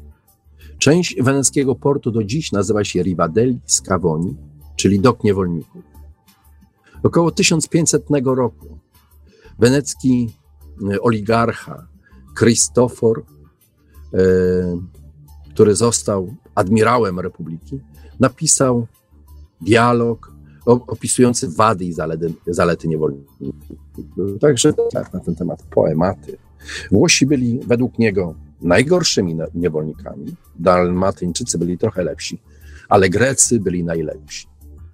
[0.78, 4.36] Część weneckiego portu do dziś nazywa się Rivadelli Scavoni,
[4.76, 5.82] czyli dok niewolników.
[7.02, 8.78] Około 1500 roku
[9.58, 10.30] wenecki
[11.00, 11.86] oligarcha
[12.38, 13.24] Christofor,
[14.14, 14.18] e,
[15.50, 17.80] który został admirałem republiki,
[18.20, 18.86] napisał
[19.60, 20.32] dialog
[20.66, 23.36] opisujący wady i zalety, zalety niewolników.
[24.40, 26.38] Także tak, na ten temat poematy.
[26.90, 32.42] Włosi byli według niego najgorszymi niewolnikami, Dalmatyńczycy byli trochę lepsi,
[32.88, 34.46] ale Grecy byli najlepsi.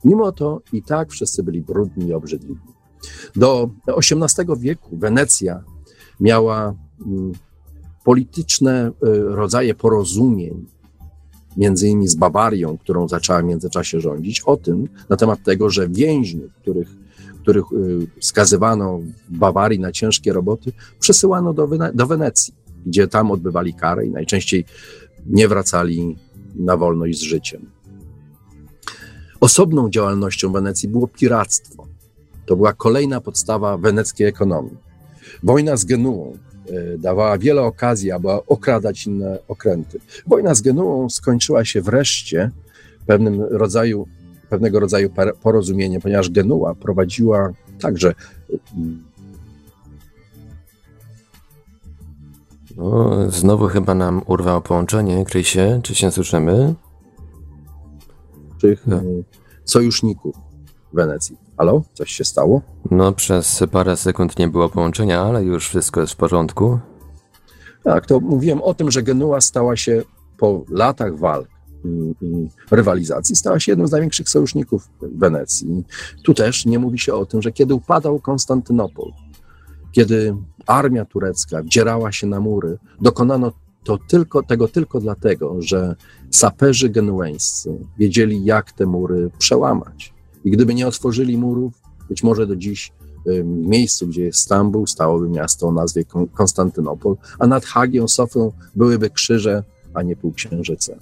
[0.05, 2.61] Mimo to i tak wszyscy byli brudni i obrzydliwi.
[3.37, 5.65] Do XVIII wieku Wenecja
[6.21, 6.75] miała
[7.07, 7.33] mm,
[8.05, 8.93] polityczne y,
[9.23, 10.67] rodzaje porozumień,
[11.57, 15.89] między innymi z Bawarią, którą zaczęła w międzyczasie rządzić, o tym, na temat tego, że
[15.89, 16.89] więźniów, których,
[17.43, 22.55] których y, skazywano w Bawarii na ciężkie roboty, przesyłano do, do Wenecji,
[22.87, 24.65] gdzie tam odbywali karę i najczęściej
[25.27, 26.17] nie wracali
[26.55, 27.71] na wolność z życiem.
[29.41, 31.88] Osobną działalnością Wenecji było piractwo.
[32.49, 34.77] To była kolejna podstawa weneckiej ekonomii.
[35.43, 36.33] Wojna z Genuą
[36.69, 40.01] e, dawała wiele okazji, aby okradać inne okręty.
[40.27, 42.51] Wojna z Genuą skończyła się wreszcie
[43.07, 44.07] pewnym rodzaju,
[44.51, 45.11] pewnego rodzaju
[45.43, 48.15] porozumieniem, ponieważ Genua prowadziła także
[52.77, 55.25] no, znowu chyba nam urwało połączenie.
[55.25, 56.75] Krysie, czy się słyszymy?
[58.87, 59.03] no.
[59.65, 60.37] sojuszników
[60.93, 61.48] w Wenecji.
[61.59, 61.83] Halo?
[61.95, 62.63] Coś się stało?
[62.91, 66.79] No, przez parę sekund nie było połączenia, ale już wszystko jest w porządku.
[67.85, 70.03] Tak, to mówiłem o tym, że Genua stała się
[70.39, 71.49] po latach walk
[71.85, 75.85] i, i rywalizacji, stała się jednym z największych sojuszników Wenecji.
[76.25, 79.13] Tu też nie mówi się o tym, że kiedy upadał Konstantynopol,
[79.93, 80.37] kiedy
[80.67, 83.53] armia turecka wdzierała się na mury, dokonano
[83.85, 85.97] to tylko, tego tylko dlatego, że
[86.31, 90.18] saperzy genueńscy wiedzieli, jak te mury przełamać.
[90.45, 91.73] I gdyby nie otworzyli murów,
[92.09, 92.93] być może do dziś
[93.45, 99.65] miejscu, gdzie jest Stambuł, stałoby miasto o nazwie Konstantynopol, a nad Hagią, Sofią byłyby krzyże,
[99.95, 100.99] a nie półksiężyce.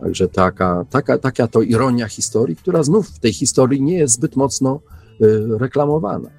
[0.00, 4.36] Także taka, taka, taka to ironia historii, która znów w tej historii nie jest zbyt
[4.36, 4.80] mocno
[5.22, 6.30] y, reklamowana.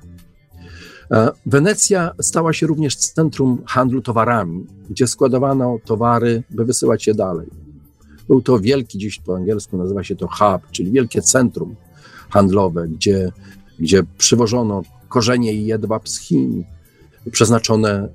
[1.12, 7.48] E, Wenecja stała się również centrum handlu towarami, gdzie składowano towary, by wysyłać je dalej.
[8.30, 11.76] Był to wielki, dziś po angielsku nazywa się to hub, czyli wielkie centrum
[12.30, 13.32] handlowe, gdzie,
[13.80, 16.64] gdzie przywożono korzenie i jedwab z Chin,
[17.32, 18.10] przeznaczone e,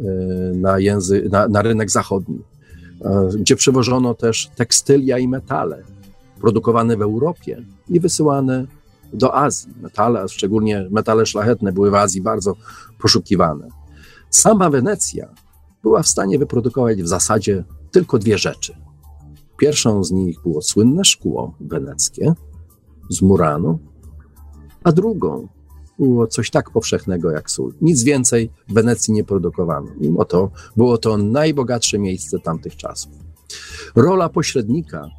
[0.54, 2.38] na, język, na, na rynek zachodni,
[3.04, 5.82] e, gdzie przywożono też tekstylia i metale
[6.40, 8.66] produkowane w Europie i wysyłane
[9.12, 9.72] do Azji.
[9.82, 12.54] Metale, a szczególnie metale szlachetne, były w Azji bardzo
[12.98, 13.68] poszukiwane.
[14.30, 15.28] Sama Wenecja
[15.82, 18.83] była w stanie wyprodukować w zasadzie tylko dwie rzeczy.
[19.56, 22.34] Pierwszą z nich było słynne szkło weneckie
[23.10, 23.78] z Muranu,
[24.84, 25.48] a drugą
[25.98, 27.74] było coś tak powszechnego jak sól.
[27.80, 29.86] Nic więcej w Wenecji nie produkowano.
[30.00, 33.12] Mimo to było to najbogatsze miejsce tamtych czasów.
[33.96, 35.10] Rola pośrednika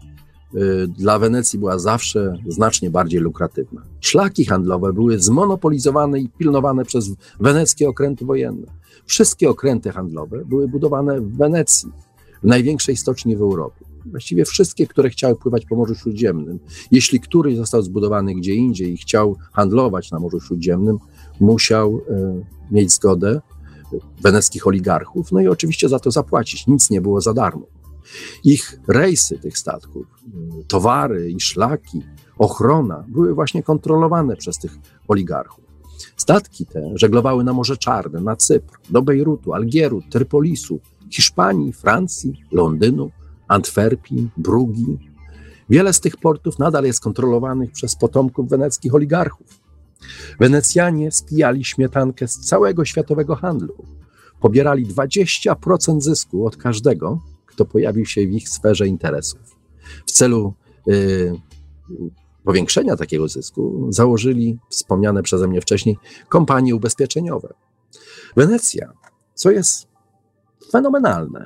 [0.56, 3.82] Y, dla Wenecji była zawsze znacznie bardziej lukratywna.
[4.00, 8.68] Szlaki handlowe były zmonopolizowane i pilnowane przez weneckie okręty wojenne.
[9.06, 11.92] Wszystkie okręty handlowe były budowane w Wenecji,
[12.44, 13.86] w największej stoczni w Europie.
[14.06, 16.60] Właściwie wszystkie, które chciały pływać po Morzu Śródziemnym.
[16.92, 20.98] Jeśli któryś został zbudowany gdzie indziej i chciał handlować na Morzu Śródziemnym,
[21.40, 23.42] musiał y, mieć zgodę
[24.22, 26.68] weneckich oligarchów, no i oczywiście za to zapłacić.
[26.68, 27.66] Nic nie było za darmo.
[28.44, 30.06] Ich rejsy tych statków,
[30.68, 32.02] towary i szlaki,
[32.38, 34.78] ochrona były właśnie kontrolowane przez tych
[35.08, 35.66] oligarchów.
[36.18, 40.80] Statki te żeglowały na Morze Czarne, na Cypr, do Bejrutu, Algieru, Trypolisu,
[41.10, 43.12] Hiszpanii, Francji, Londynu,
[43.48, 45.00] Antwerpii, Brugi.
[45.70, 49.48] Wiele z tych portów nadal jest kontrolowanych przez potomków weneckich oligarchów.
[50.40, 53.86] Wenecjanie spijali śmietankę z całego światowego handlu.
[54.40, 59.40] Pobierali 20% zysku od każdego, kto pojawił się w ich sferze interesów.
[60.06, 60.54] W celu
[60.88, 61.34] y,
[62.44, 65.98] powiększenia takiego zysku założyli wspomniane przeze mnie wcześniej
[66.30, 67.54] kompanie ubezpieczeniowe.
[68.36, 68.94] Wenecja,
[69.34, 69.88] co jest
[70.72, 71.46] fenomenalne,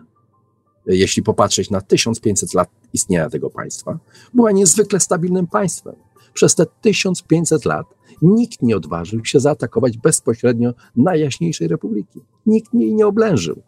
[0.85, 3.99] jeśli popatrzeć na 1500 lat istnienia tego państwa,
[4.33, 5.95] była niezwykle stabilnym państwem.
[6.33, 7.85] Przez te 1500 lat
[8.21, 12.19] nikt nie odważył się zaatakować bezpośrednio Najjaśniejszej Republiki.
[12.45, 13.61] Nikt jej nie oblężył.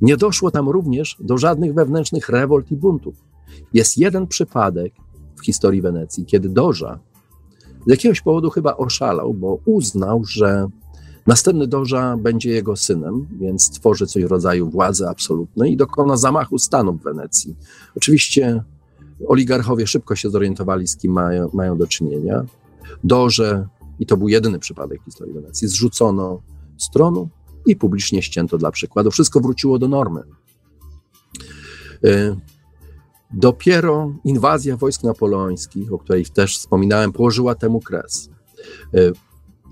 [0.00, 3.14] Nie doszło tam również do żadnych wewnętrznych rewolt i buntów.
[3.74, 4.92] Jest jeden przypadek
[5.36, 7.00] w historii Wenecji, kiedy Doża
[7.86, 10.68] z jakiegoś powodu chyba oszalał, bo uznał, że
[11.26, 16.58] następny Doża będzie jego synem, więc tworzy coś w rodzaju władzy absolutnej i dokona zamachu
[16.58, 17.56] stanu w Wenecji.
[17.96, 18.62] Oczywiście
[19.26, 22.44] oligarchowie szybko się zorientowali, z kim mają, mają do czynienia.
[23.04, 23.68] Doże,
[23.98, 26.42] i to był jedyny przypadek w historii Wenecji, zrzucono
[26.76, 27.28] z tronu
[27.66, 29.10] i publicznie ścięto dla przykładu.
[29.10, 30.22] Wszystko wróciło do normy.
[32.04, 32.36] Y,
[33.30, 38.30] dopiero inwazja wojsk napoleońskich, o której też wspominałem, położyła temu kres.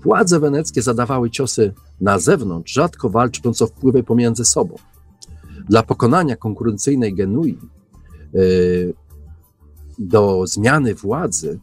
[0.03, 4.75] Władze weneckie zadawały ciosy na zewnątrz, rzadko walcząc o wpływy pomiędzy sobą.
[5.69, 7.57] Dla pokonania konkurencyjnej Genui
[8.35, 8.93] y,
[9.99, 11.59] do zmiany władzy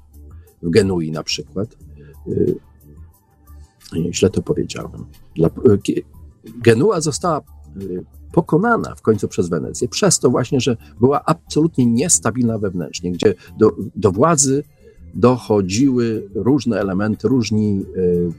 [0.62, 1.76] w Genui na przykład,
[4.12, 5.50] źle to powiedziałem, dla,
[6.44, 7.40] Genua została
[8.32, 13.70] pokonana w końcu przez Wenecję, przez to właśnie, że była absolutnie niestabilna wewnętrznie, gdzie do,
[13.96, 14.64] do władzy
[15.14, 18.32] dochodziły różne elementy, różni y,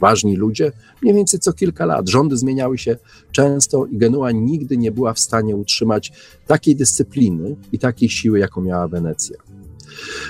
[0.00, 0.72] ważni ludzie,
[1.02, 2.08] mniej więcej co kilka lat.
[2.08, 2.96] Rządy zmieniały się
[3.32, 6.12] często i Genua nigdy nie była w stanie utrzymać
[6.46, 9.36] takiej dyscypliny i takiej siły, jaką miała Wenecja.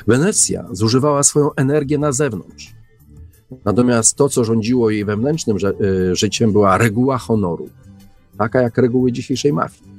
[0.07, 2.77] Wenecja zużywała swoją energię na zewnątrz.
[3.65, 7.69] Natomiast to, co rządziło jej wewnętrznym y, życiem, była reguła honoru,
[8.39, 9.97] taka jak reguły dzisiejszej mafii.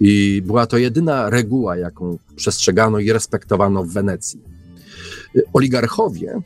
[0.00, 4.40] I była to jedyna reguła, jaką przestrzegano i respektowano w Wenecji.
[5.52, 6.40] Oligarchowie,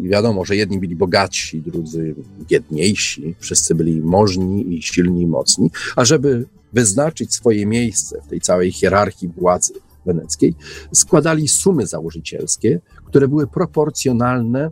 [0.00, 2.14] wiadomo, że jedni byli bogatsi, drudzy
[2.48, 8.40] biedniejsi, wszyscy byli możni i silni i mocni, a żeby wyznaczyć swoje miejsce w tej
[8.40, 9.72] całej hierarchii władzy
[10.06, 10.54] weneckiej,
[10.92, 14.70] składali sumy założycielskie, które były proporcjonalne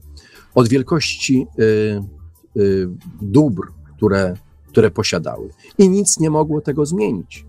[0.55, 2.89] od wielkości y, y,
[3.23, 3.63] dóbr,
[3.97, 4.35] które,
[4.67, 5.49] które posiadały.
[5.79, 7.48] I nic nie mogło tego zmienić.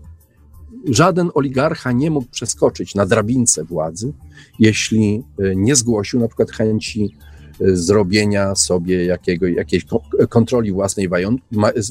[0.88, 4.12] Żaden oligarcha nie mógł przeskoczyć na drabince władzy,
[4.58, 7.16] jeśli y, nie zgłosił na przykład chęci
[7.72, 9.86] zrobienia sobie jakiego, jakiejś
[10.28, 11.08] kontroli własnej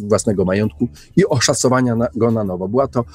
[0.04, 2.68] własnego majątku i oszacowania go na nowo.
[2.68, 3.06] Była to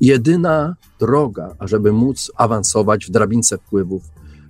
[0.00, 4.02] jedyna droga, ażeby móc awansować w drabince wpływów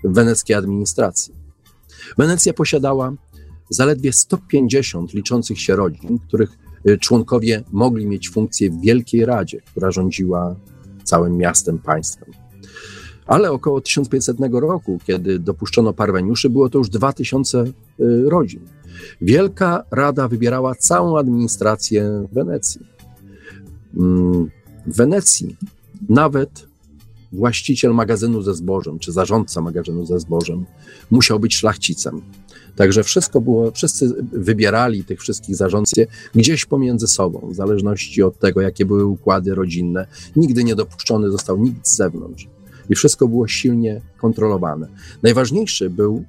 [0.05, 1.35] weneckiej administracji.
[2.19, 3.13] Wenecja posiadała
[3.71, 6.51] zaledwie 150 liczących się rodzin, których
[7.01, 10.57] członkowie mogli mieć funkcję w Wielkiej Radzie, która rządziła
[11.05, 12.31] całym miastem, państwem.
[13.27, 17.73] Ale około 1500 roku, kiedy dopuszczono parweniuszy, było to już 2000 y,
[18.29, 18.61] rodzin.
[19.21, 22.87] Wielka Rada wybierała całą administrację Wenecji.
[23.97, 24.51] Mm,
[24.87, 25.57] w Wenecji
[26.09, 26.67] nawet
[27.33, 30.67] właściciel magazynu ze zbożem, czy zarządca magazynu ze zbożem
[31.11, 32.23] musiał być szlachcicem.
[32.77, 36.05] Także wszystko było, wszyscy wybierali tych wszystkich zarządców
[36.35, 40.07] gdzieś pomiędzy sobą, w zależności od tego, jakie były układy rodzinne.
[40.37, 42.49] Nigdy nie dopuszczony został nikt z zewnątrz.
[42.91, 44.89] I wszystko było silnie kontrolowane.
[45.23, 46.23] Najważniejszy był e,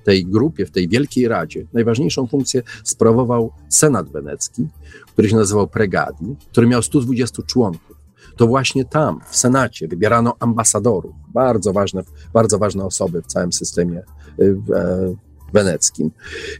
[0.00, 4.68] w tej grupie, w tej wielkiej radzie, najważniejszą funkcję sprawował Senat Wenecki,
[5.12, 8.00] który się nazywał Pregadi, który miał 120 członków
[8.36, 14.02] to właśnie tam, w Senacie, wybierano ambasadorów, bardzo ważne, bardzo ważne osoby w całym systemie
[14.38, 15.14] y, e,
[15.52, 16.10] weneckim.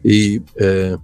[0.05, 0.99] I, e,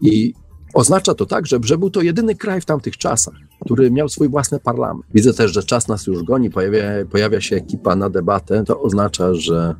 [0.00, 0.34] i
[0.74, 3.34] oznacza to tak, że, że był to jedyny kraj w tamtych czasach,
[3.64, 5.04] który miał swój własny parlament.
[5.14, 8.64] Widzę też, że czas nas już goni, pojawia, pojawia się ekipa na debatę.
[8.64, 9.74] To oznacza, że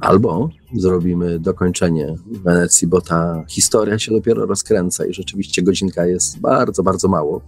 [0.00, 6.82] albo zrobimy dokończenie Wenecji, bo ta historia się dopiero rozkręca i rzeczywiście godzinka jest bardzo,
[6.82, 7.40] bardzo mało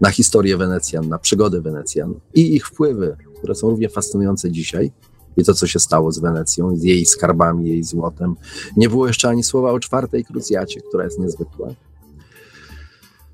[0.00, 4.92] na historię Wenecjan, na przygody Wenecjan i ich wpływy, które są równie fascynujące dzisiaj.
[5.36, 8.36] I to, co się stało z Wenecją, z jej skarbami, jej złotem.
[8.76, 11.68] Nie było jeszcze ani słowa o czwartej krucjacie, która jest niezwykła.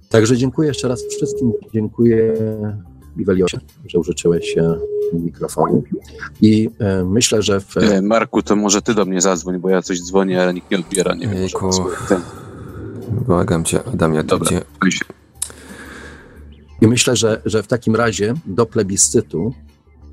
[0.08, 1.52] Także dziękuję jeszcze raz wszystkim.
[1.74, 2.34] Dziękuję
[3.16, 4.74] Iweliosie, że użyczyłeś się
[5.12, 5.82] mikrofonu.
[6.40, 7.76] I e, myślę, że w...
[7.76, 10.78] E, Marku, to może ty do mnie zadzwoń, bo ja coś dzwonię, ale nikt nie
[10.78, 11.14] odbiera.
[11.14, 11.48] Nie wiem.
[12.08, 12.20] Ten...
[13.26, 14.60] Błagam cię, Adamie, to Dobra, gdzie...
[16.80, 19.54] I myślę, że, że w takim razie do plebiscytu,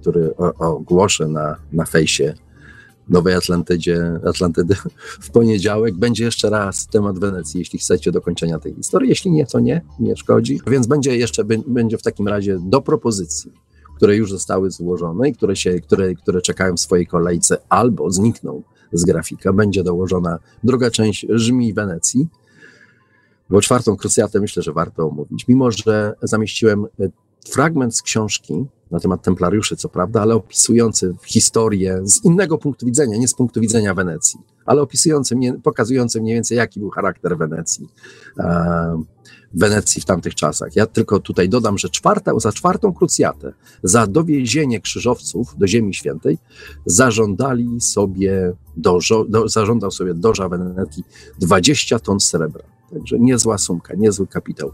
[0.06, 2.34] który ogłoszę na, na fejsie
[3.10, 4.76] Nowej Atlantydzie, Atlantydy
[5.26, 5.95] w poniedziałek.
[5.95, 9.10] Będzie jeszcze raz temat Wenecji, jeśli chcecie dokończenia tej historii.
[9.10, 10.62] Jeśli nie, to nie, nie szkodzi.
[10.68, 13.51] Więc będzie jeszcze, będzie w takim razie do propozycji,
[13.95, 18.64] które już zostały złożone i które, się, które, które czekają w swojej kolejce albo znikną
[18.93, 19.53] z grafika.
[19.53, 22.28] Będzie dołożona druga część Rzmi Wenecji.
[23.49, 25.47] Bo czwartą krucjatę myślę, że warto omówić.
[25.47, 27.10] Mimo, że zamieściłem e,
[27.50, 33.18] fragment z książki na temat templariuszy, co prawda, ale opisujący historię z innego punktu widzenia,
[33.18, 37.89] nie z punktu widzenia Wenecji, ale opisujący, pokazujący mniej więcej, jaki był charakter Wenecji.
[38.39, 39.04] E,
[39.54, 40.76] Wenecji w tamtych czasach.
[40.76, 46.38] Ja tylko tutaj dodam, że czwarta, za czwartą krucjatę, za dowiezienie krzyżowców do Ziemi Świętej,
[46.86, 49.00] zażądali sobie, do,
[49.46, 51.04] zażądał sobie doża Wenecji
[51.39, 52.64] 20 ton srebra.
[52.93, 54.72] Także niezła sumka, niezły kapitał.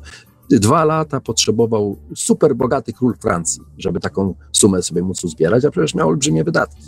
[0.59, 5.95] Dwa lata potrzebował super bogaty król Francji, żeby taką sumę sobie móc uzbierać, a przecież
[5.95, 6.83] miał olbrzymie wydatki.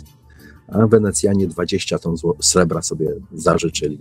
[0.68, 3.98] A Wenecjanie 20 ton srebra sobie zażyczyli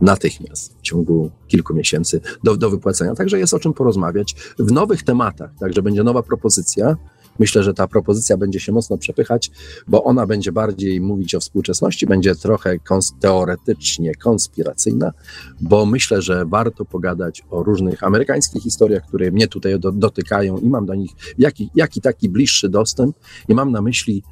[0.00, 3.14] natychmiast w ciągu kilku miesięcy do, do wypłacenia.
[3.14, 5.50] Także jest o czym porozmawiać w nowych tematach.
[5.60, 6.96] Także będzie nowa propozycja.
[7.38, 9.50] Myślę, że ta propozycja będzie się mocno przepychać,
[9.88, 15.12] bo ona będzie bardziej mówić o współczesności, będzie trochę kons teoretycznie konspiracyjna,
[15.60, 20.68] bo myślę, że warto pogadać o różnych amerykańskich historiach, które mnie tutaj do, dotykają i
[20.68, 23.16] mam do nich jaki, jaki taki bliższy dostęp.
[23.48, 24.22] I mam na myśli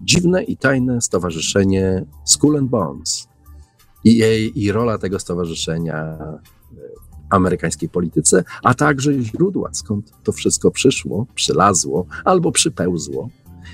[0.00, 3.28] dziwne i tajne stowarzyszenie Skull and Bones
[4.04, 6.18] i, jej, i rola tego stowarzyszenia
[7.34, 13.28] amerykańskiej polityce, a także źródła, skąd to wszystko przyszło, przylazło albo przypełzło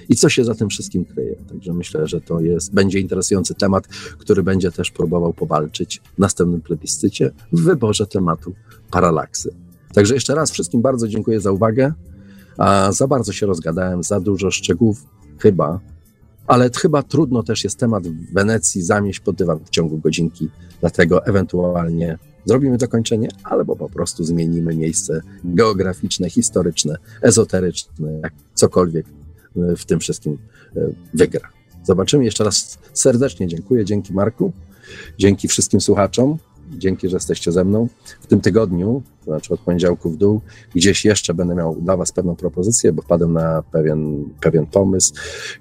[0.08, 1.36] i co się za tym wszystkim kryje.
[1.48, 3.86] Także myślę, że to jest, będzie interesujący temat,
[4.18, 8.54] który będzie też próbował powalczyć w następnym plebiscycie w wyborze tematu
[8.90, 9.54] paralaksy.
[9.94, 11.92] Także jeszcze raz wszystkim bardzo dziękuję za uwagę.
[12.58, 15.06] A za bardzo się rozgadałem, za dużo szczegółów
[15.38, 15.80] chyba
[16.50, 20.48] ale chyba trudno też jest temat w Wenecji zamieść pod dywan w ciągu godzinki,
[20.80, 29.06] dlatego ewentualnie zrobimy dokończenie, albo po prostu zmienimy miejsce geograficzne, historyczne, ezoteryczne, jak cokolwiek
[29.56, 30.38] e, w tym wszystkim
[30.76, 30.80] e,
[31.14, 31.48] wygra.
[31.84, 32.24] Zobaczymy.
[32.24, 33.84] Jeszcze raz serdecznie dziękuję.
[33.84, 34.52] Dzięki Marku,
[35.18, 36.38] dzięki wszystkim słuchaczom.
[36.70, 37.88] Dzięki, że jesteście ze mną.
[38.20, 40.40] W tym tygodniu, to znaczy od poniedziałku w dół,
[40.74, 45.14] gdzieś jeszcze będę miał dla Was pewną propozycję, bo wpadłem na pewien, pewien pomysł.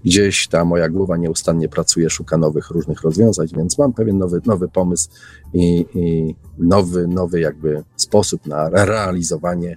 [0.06, 4.68] Gdzieś ta moja głowa nieustannie pracuje, szuka nowych różnych rozwiązań, więc mam pewien nowy, nowy
[4.68, 5.10] pomysł
[5.54, 9.76] i, i nowy, nowy jakby sposób na realizowanie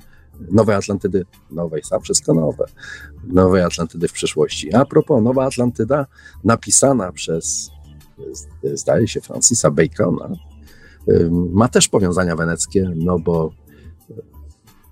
[0.51, 2.65] Nowej Atlantydy, nowej, sam wszystko nowe,
[3.25, 4.75] Nowej Atlantydy w przyszłości.
[4.75, 6.07] A propos, Nowa Atlantyda
[6.45, 7.71] napisana przez,
[8.75, 10.29] zdaje się, Francisa Bacona,
[11.53, 13.53] ma też powiązania weneckie, no bo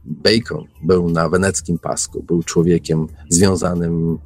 [0.04, 4.18] Bacon był na weneckim pasku, był człowiekiem związanym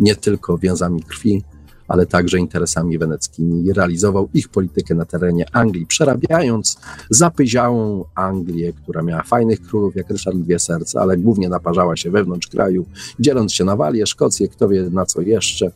[0.00, 1.44] nie tylko więzami krwi,
[1.88, 6.78] ale także interesami weneckimi realizował ich politykę na terenie Anglii, przerabiając
[7.10, 12.46] zapyziałą Anglię, która miała fajnych królów jak Ryszard Dwie Serce, ale głównie naparzała się wewnątrz
[12.46, 12.86] kraju,
[13.20, 15.70] dzieląc się na Walię, Szkocję, kto wie na co jeszcze.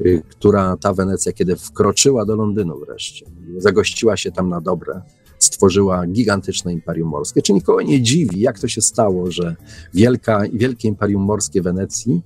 [0.00, 3.26] Y, która ta Wenecja, kiedy wkroczyła do Londynu wreszcie,
[3.58, 5.02] zagościła się tam na dobre,
[5.38, 7.42] stworzyła gigantyczne imperium morskie.
[7.42, 9.56] Czy nikogo nie dziwi, jak to się stało, że
[9.94, 12.22] wielka, wielkie imperium morskie Wenecji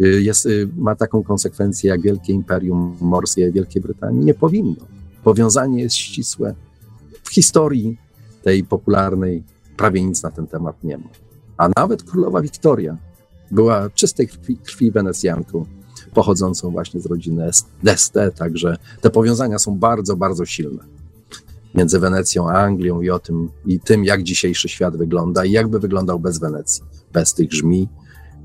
[0.00, 4.24] y, jest, y, ma taką konsekwencję jak wielkie imperium morskie Wielkiej Brytanii?
[4.24, 4.86] Nie powinno.
[5.24, 6.54] Powiązanie jest ścisłe.
[7.22, 7.98] W historii
[8.42, 9.42] tej popularnej
[9.76, 11.08] prawie nic na ten temat nie ma.
[11.56, 12.96] A nawet królowa Wiktoria
[13.50, 15.66] była czystej krwi, krwi Wenecjanką
[16.16, 17.50] pochodzącą właśnie z rodziny
[17.84, 20.84] d'Este, także te powiązania są bardzo, bardzo silne
[21.74, 25.80] między Wenecją a Anglią i o tym, i tym, jak dzisiejszy świat wygląda i jakby
[25.80, 27.88] wyglądał bez Wenecji, bez tych żmi,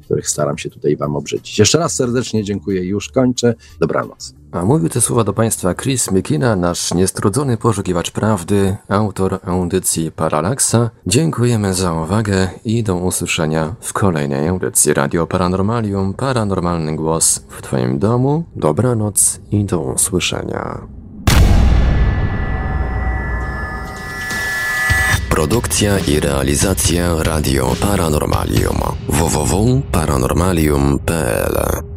[0.01, 1.59] których staram się tutaj Wam obrzydzić.
[1.59, 3.55] Jeszcze raz serdecznie dziękuję i już kończę.
[3.79, 4.40] Dobranoc.
[4.51, 10.89] A mówił te słowa do Państwa Chris McKenna, nasz niestrudzony poszukiwacz prawdy, autor audycji Paralaksa.
[11.07, 17.99] Dziękujemy za uwagę i do usłyszenia w kolejnej audycji Radio Paranormalium, Paranormalny Głos w Twoim
[17.99, 18.43] domu.
[18.55, 20.81] Dobranoc i do usłyszenia.
[25.29, 28.77] Produkcja i realizacja Radio Paranormalium
[29.09, 31.90] www.paranormalium.pl